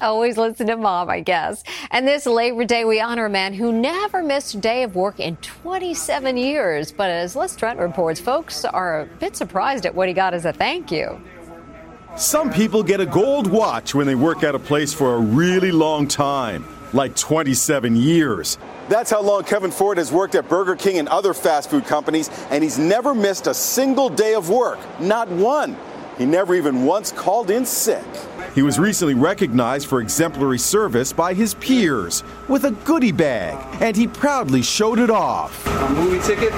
Always 0.00 0.38
listen 0.38 0.68
to 0.68 0.76
mom, 0.76 1.10
I 1.10 1.20
guess. 1.20 1.64
And 1.90 2.06
this 2.06 2.24
Labor 2.24 2.64
Day, 2.64 2.84
we 2.84 3.00
honor 3.00 3.26
a 3.26 3.30
man 3.30 3.52
who 3.52 3.72
never 3.72 4.22
missed 4.22 4.54
a 4.54 4.58
day 4.58 4.84
of 4.84 4.94
work 4.94 5.18
in 5.18 5.36
27 5.36 6.36
years. 6.36 6.92
But 6.92 7.10
as 7.10 7.34
Les 7.34 7.56
Trent 7.56 7.80
reports, 7.80 8.20
folks 8.20 8.64
are 8.64 9.00
a 9.00 9.06
bit 9.06 9.34
surprised 9.34 9.86
at 9.86 9.94
what 9.94 10.06
he 10.06 10.14
got 10.14 10.34
as 10.34 10.44
a 10.44 10.52
thank 10.52 10.92
you. 10.92 11.20
Some 12.16 12.52
people 12.52 12.82
get 12.84 13.00
a 13.00 13.06
gold 13.06 13.48
watch 13.48 13.94
when 13.94 14.06
they 14.06 14.14
work 14.14 14.44
at 14.44 14.54
a 14.54 14.58
place 14.58 14.94
for 14.94 15.14
a 15.14 15.18
really 15.18 15.72
long 15.72 16.06
time, 16.06 16.64
like 16.92 17.16
27 17.16 17.96
years. 17.96 18.56
That's 18.88 19.10
how 19.10 19.20
long 19.20 19.42
Kevin 19.44 19.72
Ford 19.72 19.98
has 19.98 20.12
worked 20.12 20.36
at 20.36 20.48
Burger 20.48 20.76
King 20.76 20.98
and 20.98 21.08
other 21.08 21.34
fast 21.34 21.70
food 21.70 21.86
companies, 21.86 22.30
and 22.50 22.62
he's 22.62 22.78
never 22.78 23.14
missed 23.14 23.48
a 23.48 23.54
single 23.54 24.08
day 24.08 24.34
of 24.34 24.48
work. 24.48 24.78
Not 25.00 25.28
one. 25.28 25.76
He 26.18 26.24
never 26.24 26.54
even 26.54 26.84
once 26.84 27.12
called 27.12 27.50
in 27.50 27.64
sick. 27.64 28.04
He 28.58 28.62
was 28.62 28.76
recently 28.76 29.14
recognized 29.14 29.86
for 29.86 30.00
exemplary 30.00 30.58
service 30.58 31.12
by 31.12 31.32
his 31.32 31.54
peers 31.54 32.24
with 32.48 32.64
a 32.64 32.72
goodie 32.72 33.12
bag, 33.12 33.56
and 33.80 33.96
he 33.96 34.08
proudly 34.08 34.62
showed 34.62 34.98
it 34.98 35.10
off. 35.10 35.64
A 35.64 35.88
movie 35.90 36.18
ticket. 36.26 36.52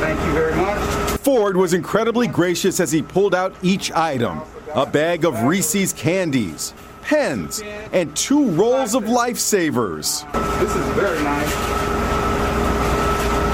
Thank 0.00 0.18
you 0.26 0.32
very 0.32 0.56
much. 0.56 0.80
Ford 1.20 1.56
was 1.56 1.72
incredibly 1.72 2.26
gracious 2.26 2.80
as 2.80 2.90
he 2.90 3.00
pulled 3.00 3.32
out 3.32 3.54
each 3.62 3.92
item 3.92 4.40
a 4.74 4.84
bag 4.84 5.24
of 5.24 5.40
Reese's 5.44 5.92
candies, 5.92 6.74
pens, 7.02 7.62
and 7.92 8.16
two 8.16 8.50
rolls 8.50 8.96
of 8.96 9.04
lifesavers. 9.04 10.26
This 10.58 10.74
is 10.74 10.84
very 10.96 11.22
nice. 11.22 11.52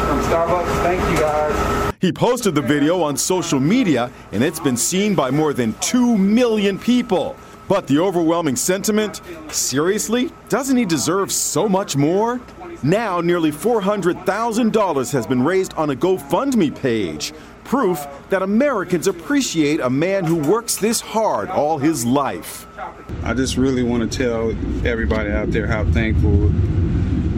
From 0.06 0.22
Starbucks. 0.32 0.82
Thank 0.82 1.10
you 1.10 1.18
guys. 1.18 1.83
He 2.04 2.12
posted 2.12 2.54
the 2.54 2.60
video 2.60 3.00
on 3.00 3.16
social 3.16 3.58
media, 3.58 4.10
and 4.30 4.44
it's 4.44 4.60
been 4.60 4.76
seen 4.76 5.14
by 5.14 5.30
more 5.30 5.54
than 5.54 5.72
2 5.80 6.18
million 6.18 6.78
people. 6.78 7.34
But 7.66 7.86
the 7.86 7.98
overwhelming 7.98 8.56
sentiment 8.56 9.22
seriously? 9.48 10.30
Doesn't 10.50 10.76
he 10.76 10.84
deserve 10.84 11.32
so 11.32 11.66
much 11.66 11.96
more? 11.96 12.42
Now, 12.82 13.22
nearly 13.22 13.50
$400,000 13.50 15.12
has 15.12 15.26
been 15.26 15.42
raised 15.42 15.72
on 15.78 15.88
a 15.88 15.96
GoFundMe 15.96 16.78
page. 16.78 17.32
Proof 17.64 18.06
that 18.28 18.42
Americans 18.42 19.06
appreciate 19.06 19.80
a 19.80 19.88
man 19.88 20.24
who 20.24 20.36
works 20.36 20.76
this 20.76 21.00
hard 21.00 21.48
all 21.48 21.78
his 21.78 22.04
life. 22.04 22.66
I 23.22 23.32
just 23.32 23.56
really 23.56 23.82
want 23.82 24.12
to 24.12 24.18
tell 24.18 24.50
everybody 24.86 25.30
out 25.30 25.52
there 25.52 25.66
how 25.66 25.86
thankful 25.86 26.52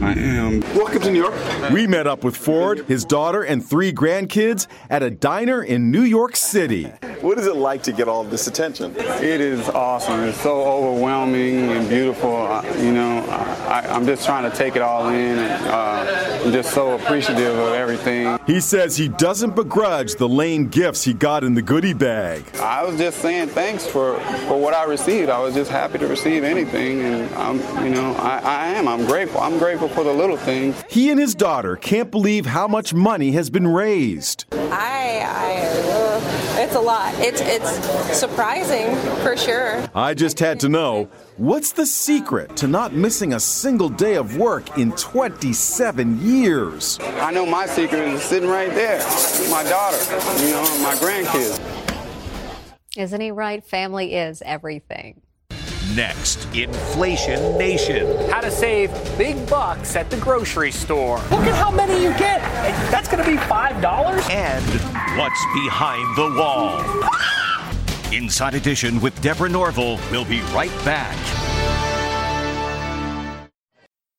I 0.06 0.12
am. 0.12 0.60
Welcome 0.76 1.02
to 1.02 1.10
New 1.10 1.18
York. 1.18 1.34
We 1.72 1.88
met 1.88 2.06
up 2.06 2.22
with 2.22 2.36
Ford, 2.36 2.84
his 2.86 3.04
daughter, 3.04 3.42
and 3.42 3.64
three 3.64 3.92
grandkids 3.92 4.68
at 4.88 5.02
a 5.02 5.10
diner 5.10 5.64
in 5.64 5.90
New 5.90 6.02
York 6.02 6.36
City. 6.36 6.84
What 7.22 7.38
is 7.38 7.46
it 7.48 7.56
like 7.56 7.82
to 7.84 7.92
get 7.92 8.06
all 8.06 8.22
this 8.22 8.46
attention? 8.46 8.94
It 8.96 9.40
is 9.40 9.68
awesome. 9.70 10.20
It's 10.20 10.40
so 10.40 10.62
overwhelming 10.62 11.72
and 11.72 11.88
beautiful. 11.88 12.36
I, 12.36 12.64
you 12.76 12.92
know, 12.92 13.18
I, 13.66 13.84
I'm 13.88 14.06
just 14.06 14.24
trying 14.24 14.48
to 14.48 14.56
take 14.56 14.76
it 14.76 14.82
all 14.82 15.08
in, 15.08 15.38
and 15.38 15.66
uh, 15.66 16.40
I'm 16.44 16.52
just 16.52 16.72
so 16.72 16.94
appreciative 16.94 17.58
of 17.58 17.72
everything. 17.72 18.38
He 18.46 18.60
says 18.60 18.96
he 18.96 19.08
doesn't 19.08 19.56
begrudge 19.56 20.14
the 20.14 20.28
lame 20.28 20.68
gifts 20.68 21.02
he 21.02 21.14
got 21.14 21.42
in 21.42 21.54
the 21.54 21.62
goodie 21.62 21.94
bag. 21.94 22.44
I 22.60 22.84
was 22.84 22.96
just 22.96 23.18
saying 23.18 23.48
thanks 23.48 23.84
for, 23.84 24.20
for 24.46 24.60
what 24.60 24.72
I 24.72 24.84
received. 24.84 25.30
I 25.30 25.40
was 25.40 25.54
just 25.54 25.70
happy 25.70 25.98
to 25.98 26.06
receive 26.06 26.44
anything, 26.44 27.00
and 27.00 27.34
I'm, 27.34 27.56
you 27.84 27.90
know, 27.90 28.12
I, 28.14 28.38
I 28.38 28.66
am. 28.68 28.86
I'm 28.86 29.04
grateful. 29.04 29.40
I'm 29.40 29.58
grateful 29.58 29.88
for 29.96 30.04
the 30.04 30.12
little 30.12 30.36
things. 30.36 30.84
He 30.90 31.10
and 31.10 31.18
his 31.18 31.34
daughter 31.34 31.74
can't 31.74 32.10
believe 32.10 32.44
how 32.44 32.68
much 32.68 32.92
money 32.92 33.32
has 33.32 33.48
been 33.48 33.66
raised. 33.66 34.44
I, 34.52 35.22
I 35.24 35.56
uh, 35.90 36.60
it's 36.60 36.74
a 36.74 36.80
lot. 36.80 37.14
It's 37.16 37.40
it's 37.40 38.18
surprising 38.18 38.94
for 39.22 39.38
sure. 39.38 39.88
I 39.94 40.12
just 40.12 40.38
had 40.38 40.60
to 40.60 40.68
know 40.68 41.08
what's 41.38 41.72
the 41.72 41.86
secret 41.86 42.56
to 42.58 42.68
not 42.68 42.92
missing 42.92 43.32
a 43.32 43.40
single 43.40 43.88
day 43.88 44.16
of 44.16 44.36
work 44.36 44.76
in 44.76 44.92
27 44.92 46.20
years? 46.20 46.98
I 47.00 47.30
know 47.32 47.46
my 47.46 47.64
secret 47.64 48.00
is 48.00 48.22
sitting 48.22 48.50
right 48.50 48.70
there. 48.74 48.98
My 49.50 49.64
daughter, 49.64 49.96
you 50.44 50.50
know, 50.50 50.78
my 50.82 50.94
grandkids. 50.96 51.58
Isn't 52.98 53.20
he 53.22 53.30
right? 53.30 53.64
Family 53.64 54.14
is 54.14 54.42
everything. 54.44 55.22
Next, 55.96 56.44
Inflation 56.54 57.56
Nation. 57.56 58.28
How 58.28 58.42
to 58.42 58.50
save 58.50 58.90
big 59.16 59.48
bucks 59.48 59.96
at 59.96 60.10
the 60.10 60.18
grocery 60.18 60.70
store. 60.70 61.16
Look 61.30 61.46
at 61.46 61.54
how 61.54 61.70
many 61.70 62.02
you 62.02 62.10
get. 62.18 62.42
That's 62.90 63.08
going 63.08 63.24
to 63.24 63.30
be 63.30 63.38
$5. 63.38 64.30
And 64.30 64.64
what's 65.18 65.42
behind 65.54 66.14
the 66.14 66.38
wall. 66.38 66.82
Inside 68.12 68.54
Edition 68.54 69.00
with 69.00 69.18
Deborah 69.22 69.48
Norville. 69.48 69.98
We'll 70.10 70.26
be 70.26 70.42
right 70.52 70.70
back. 70.84 71.16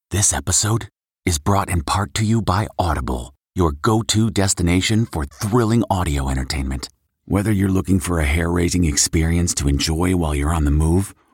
This 0.09 0.33
episode 0.33 0.89
is 1.27 1.37
brought 1.37 1.69
in 1.69 1.83
part 1.83 2.15
to 2.15 2.25
you 2.25 2.41
by 2.41 2.65
Audible, 2.79 3.35
your 3.53 3.71
go 3.71 4.01
to 4.01 4.31
destination 4.31 5.05
for 5.05 5.25
thrilling 5.25 5.83
audio 5.91 6.27
entertainment. 6.27 6.89
Whether 7.25 7.51
you're 7.51 7.69
looking 7.69 7.99
for 7.99 8.19
a 8.19 8.25
hair 8.25 8.49
raising 8.49 8.83
experience 8.83 9.53
to 9.55 9.67
enjoy 9.67 10.15
while 10.15 10.33
you're 10.33 10.55
on 10.55 10.65
the 10.65 10.71
move 10.71 11.13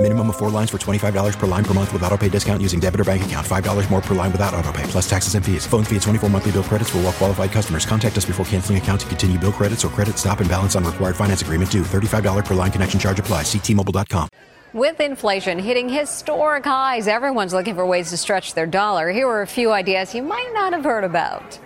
Minimum 0.00 0.30
of 0.30 0.36
four 0.36 0.48
lines 0.48 0.70
for 0.70 0.78
$25 0.78 1.38
per 1.38 1.46
line 1.48 1.64
per 1.64 1.74
month 1.74 1.92
with 1.92 2.04
auto 2.04 2.16
pay 2.16 2.28
discount 2.28 2.62
using 2.62 2.78
debit 2.78 3.00
or 3.00 3.04
bank 3.04 3.24
account. 3.24 3.44
$5 3.44 3.90
more 3.90 4.00
per 4.00 4.14
line 4.14 4.30
without 4.30 4.54
auto 4.54 4.70
pay, 4.70 4.84
plus 4.84 5.10
taxes 5.10 5.34
and 5.34 5.44
fees. 5.44 5.66
Phone 5.66 5.82
fee 5.82 5.96
at 5.96 6.02
24 6.02 6.30
monthly 6.30 6.52
bill 6.52 6.62
credits 6.62 6.90
for 6.90 6.98
all 6.98 7.04
well 7.04 7.12
qualified 7.12 7.50
customers. 7.50 7.84
Contact 7.84 8.16
us 8.16 8.24
before 8.24 8.46
canceling 8.46 8.78
account 8.78 9.00
to 9.00 9.08
continue 9.08 9.36
bill 9.40 9.50
credits 9.50 9.84
or 9.84 9.88
credit 9.88 10.16
stop 10.16 10.38
and 10.38 10.48
balance 10.48 10.76
on 10.76 10.84
required 10.84 11.16
finance 11.16 11.42
agreement 11.42 11.68
due. 11.68 11.82
$35 11.82 12.44
per 12.44 12.54
line 12.54 12.70
connection 12.70 13.00
charge 13.00 13.18
apply. 13.18 13.42
Ctmobile.com. 13.42 14.28
With 14.72 15.00
inflation 15.00 15.58
hitting 15.58 15.88
historic 15.88 16.64
highs, 16.64 17.08
everyone's 17.08 17.52
looking 17.52 17.74
for 17.74 17.84
ways 17.84 18.10
to 18.10 18.16
stretch 18.16 18.54
their 18.54 18.66
dollar. 18.66 19.10
Here 19.10 19.28
are 19.28 19.42
a 19.42 19.48
few 19.48 19.72
ideas 19.72 20.14
you 20.14 20.22
might 20.22 20.52
not 20.54 20.72
have 20.72 20.84
heard 20.84 21.02
about. 21.02 21.58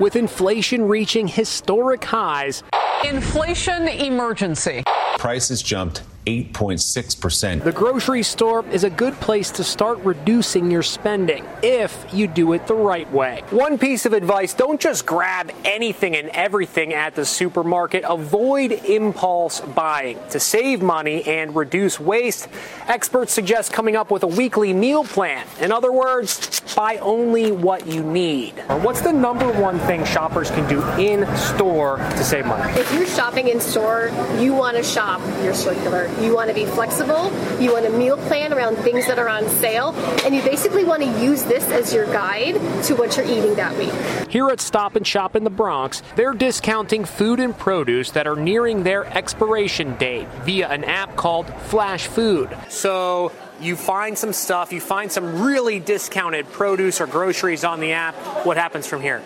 With 0.00 0.16
inflation 0.16 0.88
reaching 0.88 1.28
historic 1.28 2.02
highs, 2.02 2.64
inflation 3.06 3.86
emergency. 3.86 4.82
Prices 5.18 5.62
jumped 5.62 6.02
8.6%. 6.26 7.64
The 7.64 7.72
grocery 7.72 8.22
store 8.22 8.64
is 8.66 8.84
a 8.84 8.90
good 8.90 9.14
place 9.14 9.50
to 9.52 9.64
start 9.64 9.98
reducing 10.00 10.70
your 10.70 10.82
spending 10.82 11.46
if 11.62 12.06
you 12.12 12.26
do 12.26 12.52
it 12.52 12.66
the 12.66 12.74
right 12.74 13.10
way. 13.10 13.42
One 13.50 13.78
piece 13.78 14.04
of 14.04 14.12
advice 14.12 14.52
don't 14.52 14.78
just 14.80 15.06
grab 15.06 15.50
anything 15.64 16.14
and 16.14 16.28
everything 16.30 16.92
at 16.92 17.14
the 17.14 17.24
supermarket. 17.24 18.04
Avoid 18.06 18.72
impulse 18.72 19.60
buying. 19.60 20.18
To 20.30 20.38
save 20.38 20.82
money 20.82 21.24
and 21.24 21.56
reduce 21.56 21.98
waste, 21.98 22.48
experts 22.86 23.32
suggest 23.32 23.72
coming 23.72 23.96
up 23.96 24.10
with 24.10 24.22
a 24.22 24.28
weekly 24.28 24.74
meal 24.74 25.04
plan. 25.04 25.46
In 25.58 25.72
other 25.72 25.90
words, 25.90 26.60
buy 26.74 26.98
only 26.98 27.50
what 27.50 27.86
you 27.86 28.02
need. 28.02 28.52
What's 28.82 29.00
the 29.00 29.12
number 29.12 29.50
one 29.52 29.78
thing 29.80 30.04
shoppers 30.04 30.50
can 30.50 30.68
do 30.68 30.82
in 31.00 31.26
store 31.36 31.96
to 31.96 32.24
save 32.24 32.44
money? 32.44 32.70
If 32.78 32.92
you're 32.92 33.06
shopping 33.06 33.48
in 33.48 33.58
store, 33.58 34.10
you 34.38 34.52
want 34.52 34.76
to 34.76 34.82
shop 34.82 35.20
your 35.42 35.54
circular. 35.54 36.09
You 36.20 36.34
want 36.34 36.48
to 36.48 36.54
be 36.54 36.66
flexible. 36.66 37.32
You 37.60 37.72
want 37.72 37.86
a 37.86 37.90
meal 37.90 38.16
plan 38.16 38.52
around 38.52 38.76
things 38.76 39.06
that 39.06 39.18
are 39.18 39.28
on 39.28 39.48
sale. 39.48 39.92
And 40.24 40.34
you 40.34 40.42
basically 40.42 40.84
want 40.84 41.02
to 41.02 41.22
use 41.22 41.44
this 41.44 41.68
as 41.68 41.92
your 41.94 42.06
guide 42.06 42.54
to 42.84 42.94
what 42.94 43.16
you're 43.16 43.26
eating 43.26 43.54
that 43.56 43.76
week. 43.76 43.92
Here 44.28 44.48
at 44.48 44.60
Stop 44.60 44.96
and 44.96 45.06
Shop 45.06 45.36
in 45.36 45.44
the 45.44 45.50
Bronx, 45.50 46.02
they're 46.16 46.34
discounting 46.34 47.04
food 47.04 47.40
and 47.40 47.56
produce 47.56 48.10
that 48.12 48.26
are 48.26 48.36
nearing 48.36 48.82
their 48.82 49.06
expiration 49.16 49.96
date 49.96 50.28
via 50.44 50.68
an 50.68 50.84
app 50.84 51.16
called 51.16 51.46
Flashfood. 51.46 52.70
So 52.70 53.32
you 53.60 53.76
find 53.76 54.16
some 54.16 54.32
stuff, 54.32 54.72
you 54.72 54.80
find 54.80 55.10
some 55.10 55.42
really 55.42 55.80
discounted 55.80 56.50
produce 56.50 57.00
or 57.00 57.06
groceries 57.06 57.64
on 57.64 57.80
the 57.80 57.92
app. 57.92 58.14
What 58.46 58.56
happens 58.56 58.86
from 58.86 59.02
here? 59.02 59.22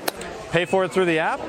Pay 0.51 0.64
for 0.64 0.85
it 0.85 0.92
through 0.92 1.07
the 1.07 1.18
app. 1.18 1.40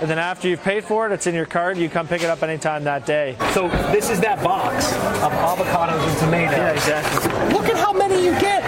And 0.00 0.08
then 0.08 0.18
after 0.18 0.48
you've 0.48 0.62
paid 0.62 0.84
for 0.84 1.06
it, 1.06 1.12
it's 1.12 1.26
in 1.26 1.34
your 1.34 1.44
cart. 1.44 1.76
You 1.76 1.90
come 1.90 2.08
pick 2.08 2.22
it 2.22 2.30
up 2.30 2.42
anytime 2.42 2.84
that 2.84 3.04
day. 3.04 3.36
So 3.52 3.68
this 3.92 4.08
is 4.08 4.18
that 4.20 4.42
box 4.42 4.92
of 4.94 5.30
avocados 5.32 6.00
and 6.08 6.18
tomatoes. 6.18 6.56
Yeah, 6.56 6.72
exactly. 6.72 7.54
Look 7.54 7.68
at 7.68 7.76
how 7.76 7.92
many 7.92 8.24
you 8.24 8.32
get. 8.40 8.62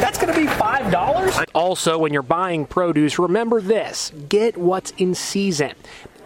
That's 0.00 0.18
going 0.18 0.32
to 0.32 0.40
be 0.40 0.46
five 0.46 0.90
dollars. 0.90 1.36
Also, 1.54 1.98
when 1.98 2.12
you're 2.12 2.22
buying 2.22 2.64
produce, 2.64 3.18
remember 3.18 3.60
this: 3.60 4.12
get 4.28 4.56
what's 4.56 4.92
in 4.92 5.14
season. 5.14 5.72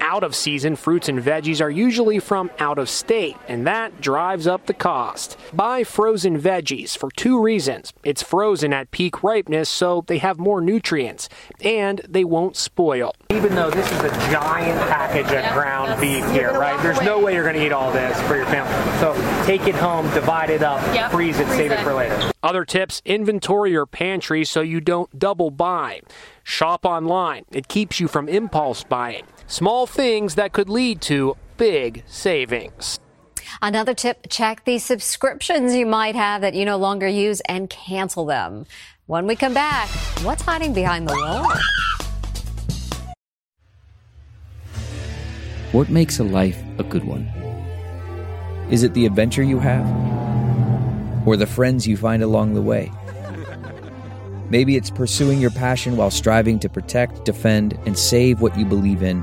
Out 0.05 0.25
of 0.25 0.35
season 0.35 0.75
fruits 0.75 1.09
and 1.09 1.21
veggies 1.23 1.61
are 1.61 1.71
usually 1.71 2.19
from 2.19 2.51
out 2.59 2.77
of 2.77 2.89
state, 2.91 3.37
and 3.47 3.65
that 3.69 4.01
drives 4.01 4.49
up 4.49 4.67
the 4.67 4.75
cost. 4.75 5.39
Buy 5.53 5.85
frozen 5.85 6.39
veggies 6.41 6.99
for 6.99 7.09
two 7.13 7.41
reasons. 7.41 7.93
It's 8.03 8.21
frozen 8.21 8.73
at 8.73 8.91
peak 8.91 9.23
ripeness, 9.23 9.69
so 9.69 10.05
they 10.09 10.19
have 10.19 10.41
more 10.41 10.61
nutrients, 10.61 11.29
and 11.63 12.01
they 12.09 12.25
won't 12.25 12.57
spoil. 12.57 13.15
Even 13.31 13.55
though 13.55 13.71
this 13.71 13.87
is 13.93 14.01
a 14.01 14.11
giant 14.33 14.81
package 14.91 15.33
of 15.33 15.53
ground 15.55 15.99
beef 16.01 16.29
here, 16.33 16.53
right? 16.53 16.83
There's 16.83 17.01
no 17.03 17.21
way 17.21 17.35
you're 17.35 17.45
going 17.45 17.55
to 17.55 17.65
eat 17.65 17.73
all 17.73 17.93
this 17.93 18.21
for 18.23 18.35
your 18.35 18.47
family. 18.47 18.73
So 18.99 19.15
take 19.47 19.69
it 19.69 19.77
home, 19.77 20.13
divide 20.15 20.51
it 20.51 20.65
up, 20.65 20.83
Yep, 20.93 21.13
freeze 21.13 21.39
it, 21.39 21.47
freeze 21.47 21.57
save 21.57 21.71
it 21.71 21.79
it. 21.79 21.85
for 21.85 21.95
later. 21.95 22.33
Other 22.43 22.65
tips 22.65 23.03
inventory 23.05 23.71
your 23.71 23.87
pantry 23.87 24.45
so 24.45 24.63
you 24.63 24.81
don't 24.81 25.17
double 25.17 25.53
buy. 25.53 26.01
Shop 26.43 26.85
online, 26.85 27.45
it 27.53 27.69
keeps 27.69 28.01
you 28.01 28.09
from 28.09 28.29
impulse 28.29 28.83
buying. 28.83 29.23
Small 29.53 29.87
things 29.87 30.37
that 30.37 30.55
could 30.55 30.71
lead 30.71 31.03
to 31.03 31.37
big 31.59 32.05
savings. 32.07 32.99
Another 33.61 33.93
tip 33.93 34.29
check 34.31 34.65
the 34.65 34.79
subscriptions 34.79 35.75
you 35.75 35.85
might 35.85 36.17
have 36.17 36.41
that 36.41 36.55
you 36.55 36.65
no 36.65 36.79
longer 36.79 37.07
use 37.07 37.43
and 37.43 37.69
cancel 37.69 38.25
them. 38.25 38.65
When 39.05 39.27
we 39.27 39.37
come 39.37 39.53
back, 39.53 39.91
what's 40.23 40.41
hiding 40.41 40.73
behind 40.73 41.07
the 41.07 41.13
wall? 41.13 41.53
What 45.73 45.91
makes 45.91 46.19
a 46.19 46.25
life 46.25 46.59
a 46.79 46.83
good 46.83 47.05
one? 47.05 47.25
Is 48.71 48.85
it 48.85 48.95
the 48.95 49.05
adventure 49.05 49.43
you 49.43 49.59
have? 49.59 49.87
Or 51.29 51.37
the 51.37 51.47
friends 51.47 51.87
you 51.87 51.99
find 51.99 52.23
along 52.23 52.55
the 52.55 52.63
way? 52.63 52.91
Maybe 54.49 54.77
it's 54.77 54.89
pursuing 54.89 55.43
your 55.43 55.51
passion 55.51 55.99
while 55.99 56.11
striving 56.11 56.59
to 56.61 56.71
protect, 56.71 57.27
defend, 57.27 57.79
and 57.85 57.99
save 57.99 58.41
what 58.41 58.57
you 58.57 58.65
believe 58.65 59.03
in 59.03 59.23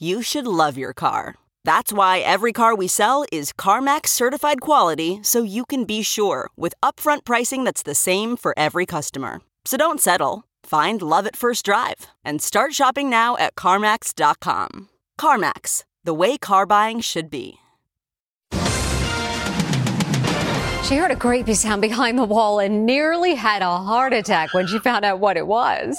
you 0.00 0.22
should 0.22 0.46
love 0.46 0.76
your 0.76 0.92
car. 0.92 1.36
That's 1.64 1.92
why 1.92 2.18
every 2.18 2.52
car 2.52 2.74
we 2.74 2.88
sell 2.88 3.24
is 3.30 3.52
CarMax 3.52 4.08
certified 4.08 4.60
quality 4.60 5.20
so 5.22 5.42
you 5.42 5.64
can 5.64 5.84
be 5.84 6.02
sure 6.02 6.50
with 6.56 6.74
upfront 6.82 7.24
pricing 7.24 7.64
that's 7.64 7.82
the 7.82 7.94
same 7.94 8.36
for 8.36 8.54
every 8.56 8.86
customer. 8.86 9.40
So 9.64 9.76
don't 9.76 10.00
settle. 10.00 10.44
Find 10.64 11.00
love 11.00 11.26
at 11.26 11.36
first 11.36 11.64
drive 11.64 12.08
and 12.24 12.42
start 12.42 12.74
shopping 12.74 13.08
now 13.08 13.36
at 13.36 13.54
CarMax.com. 13.54 14.88
CarMax, 15.20 15.84
the 16.02 16.14
way 16.14 16.38
car 16.38 16.66
buying 16.66 17.00
should 17.00 17.30
be. 17.30 17.58
She 20.90 20.96
heard 20.96 21.12
a 21.12 21.16
creepy 21.16 21.54
sound 21.54 21.82
behind 21.82 22.18
the 22.18 22.24
wall 22.24 22.58
and 22.58 22.84
nearly 22.84 23.36
had 23.36 23.62
a 23.62 23.78
heart 23.78 24.12
attack 24.12 24.52
when 24.54 24.66
she 24.66 24.80
found 24.80 25.04
out 25.04 25.20
what 25.20 25.36
it 25.36 25.46
was. 25.46 25.96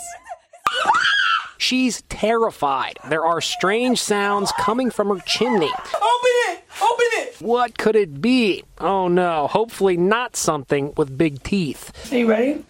She's 1.72 2.02
terrified. 2.10 3.00
There 3.08 3.24
are 3.24 3.40
strange 3.40 4.02
sounds 4.02 4.52
coming 4.60 4.92
from 4.92 5.08
her 5.08 5.24
chimney. 5.26 5.72
Open 5.72 6.36
it! 6.50 6.64
Open 6.82 7.06
it! 7.14 7.36
What 7.40 7.78
could 7.78 7.96
it 7.96 8.20
be? 8.20 8.66
Oh 8.78 9.08
no, 9.08 9.48
hopefully 9.48 9.96
not 9.96 10.36
something 10.36 10.92
with 10.98 11.18
big 11.18 11.44
teeth. 11.44 12.12
Are 12.12 12.18
you 12.18 12.30
ready? 12.30 12.66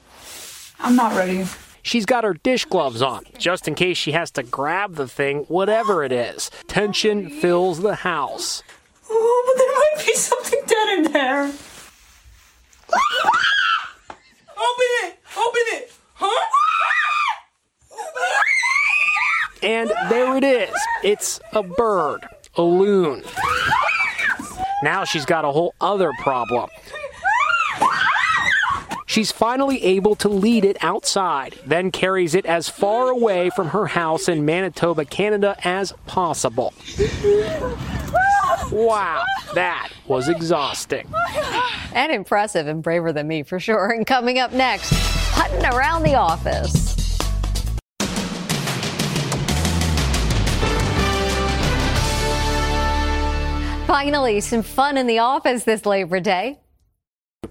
I'm 0.79 0.95
not 0.95 1.15
ready. 1.17 1.47
She's 1.81 2.05
got 2.05 2.23
her 2.23 2.35
dish 2.35 2.65
gloves 2.65 3.01
on, 3.01 3.23
just 3.39 3.67
in 3.67 3.73
case 3.73 3.97
she 3.97 4.11
has 4.11 4.29
to 4.33 4.43
grab 4.43 4.93
the 4.93 5.07
thing, 5.07 5.45
whatever 5.47 6.03
it 6.03 6.11
is. 6.11 6.51
Tension 6.67 7.27
fills 7.27 7.81
the 7.81 7.95
house. 7.95 8.61
Oh, 9.09 9.43
but 9.47 9.57
there 9.57 9.73
might 9.73 10.05
be 10.05 10.13
something 10.13 10.61
dead 10.67 10.89
in 10.99 11.11
there. 11.11 11.45
Open 11.45 11.55
it! 15.01 15.19
Open 15.35 15.63
it! 15.73 15.91
Huh? 16.13 16.47
And 19.63 19.91
there 20.09 20.35
it 20.37 20.43
is. 20.43 20.73
It's 21.03 21.39
a 21.53 21.63
bird, 21.63 22.21
a 22.55 22.61
loon. 22.61 23.23
Now 24.83 25.03
she's 25.03 25.25
got 25.25 25.45
a 25.45 25.51
whole 25.51 25.75
other 25.79 26.11
problem. 26.19 26.69
She's 29.05 29.31
finally 29.31 29.83
able 29.83 30.15
to 30.15 30.29
lead 30.29 30.63
it 30.63 30.77
outside, 30.81 31.59
then 31.65 31.91
carries 31.91 32.33
it 32.33 32.45
as 32.45 32.69
far 32.69 33.09
away 33.09 33.49
from 33.49 33.67
her 33.67 33.87
house 33.87 34.29
in 34.29 34.45
Manitoba, 34.45 35.03
Canada 35.03 35.57
as 35.65 35.91
possible. 36.07 36.73
Wow, 38.71 39.25
that 39.53 39.89
was 40.07 40.29
exhausting. 40.29 41.13
And 41.93 42.13
impressive 42.13 42.67
and 42.67 42.81
braver 42.81 43.11
than 43.11 43.27
me 43.27 43.43
for 43.43 43.59
sure. 43.59 43.89
And 43.89 44.07
coming 44.07 44.39
up 44.39 44.53
next, 44.53 44.91
hunting 45.33 45.65
around 45.65 46.03
the 46.03 46.15
office. 46.15 46.90
Finally, 53.91 54.39
some 54.39 54.63
fun 54.63 54.97
in 54.97 55.05
the 55.05 55.19
office 55.19 55.65
this 55.65 55.85
Labor 55.85 56.21
Day. 56.21 56.57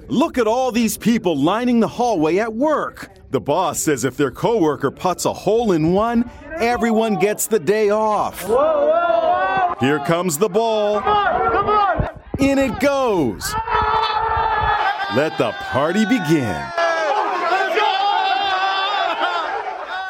Look 0.08 0.38
at 0.38 0.46
all 0.46 0.72
these 0.72 0.96
people 0.96 1.36
lining 1.36 1.80
the 1.80 1.86
hallway 1.86 2.38
at 2.38 2.54
work. 2.54 3.10
The 3.28 3.42
boss 3.42 3.78
says 3.80 4.06
if 4.06 4.16
their 4.16 4.30
coworker 4.30 4.90
puts 4.90 5.26
a 5.26 5.34
hole 5.34 5.72
in 5.72 5.92
one, 5.92 6.30
everyone 6.58 7.16
gets 7.16 7.46
the 7.46 7.58
day 7.58 7.90
off. 7.90 8.48
Whoa, 8.48 8.54
whoa, 8.54 9.74
whoa. 9.74 9.74
Here 9.80 9.98
comes 9.98 10.38
the 10.38 10.48
ball. 10.48 11.02
Come 11.02 11.12
on, 11.12 11.52
come 11.52 11.68
on. 11.68 12.08
In 12.38 12.58
it 12.58 12.80
goes. 12.80 13.54
Let 15.14 15.36
the 15.36 15.52
party 15.52 16.06
begin. 16.06 16.79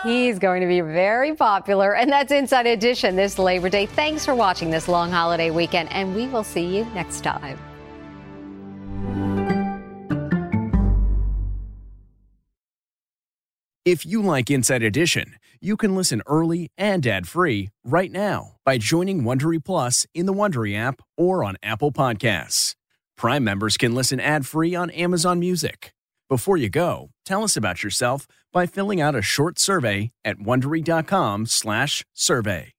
He's 0.02 0.38
going 0.38 0.62
to 0.62 0.66
be 0.66 0.80
very 0.80 1.34
popular, 1.34 1.94
and 1.94 2.10
that's 2.10 2.32
Inside 2.32 2.66
Edition 2.66 3.16
this 3.16 3.38
Labor 3.38 3.68
Day. 3.68 3.84
Thanks 3.84 4.24
for 4.24 4.34
watching 4.34 4.70
this 4.70 4.88
long 4.88 5.10
holiday 5.10 5.50
weekend, 5.50 5.92
and 5.92 6.14
we 6.16 6.26
will 6.26 6.42
see 6.42 6.64
you 6.64 6.86
next 6.94 7.20
time. 7.22 7.58
If 13.84 14.06
you 14.06 14.22
like 14.22 14.50
Inside 14.50 14.82
Edition, 14.82 15.36
you 15.60 15.76
can 15.76 15.94
listen 15.94 16.22
early 16.26 16.70
and 16.78 17.06
ad-free 17.06 17.68
right 17.84 18.10
now 18.10 18.56
by 18.64 18.78
joining 18.78 19.22
Wondery 19.22 19.62
Plus 19.62 20.06
in 20.14 20.24
the 20.24 20.32
Wondery 20.32 20.76
app 20.76 21.02
or 21.18 21.44
on 21.44 21.56
Apple 21.62 21.92
Podcasts. 21.92 22.74
Prime 23.18 23.44
members 23.44 23.76
can 23.76 23.94
listen 23.94 24.18
ad-free 24.18 24.74
on 24.74 24.88
Amazon 24.90 25.38
Music. 25.40 25.92
Before 26.30 26.56
you 26.56 26.70
go, 26.70 27.10
tell 27.26 27.42
us 27.42 27.56
about 27.56 27.82
yourself 27.82 28.26
by 28.52 28.66
filling 28.66 29.00
out 29.00 29.14
a 29.14 29.22
short 29.22 29.58
survey 29.58 30.10
at 30.24 30.38
wondery.com/survey. 30.38 32.72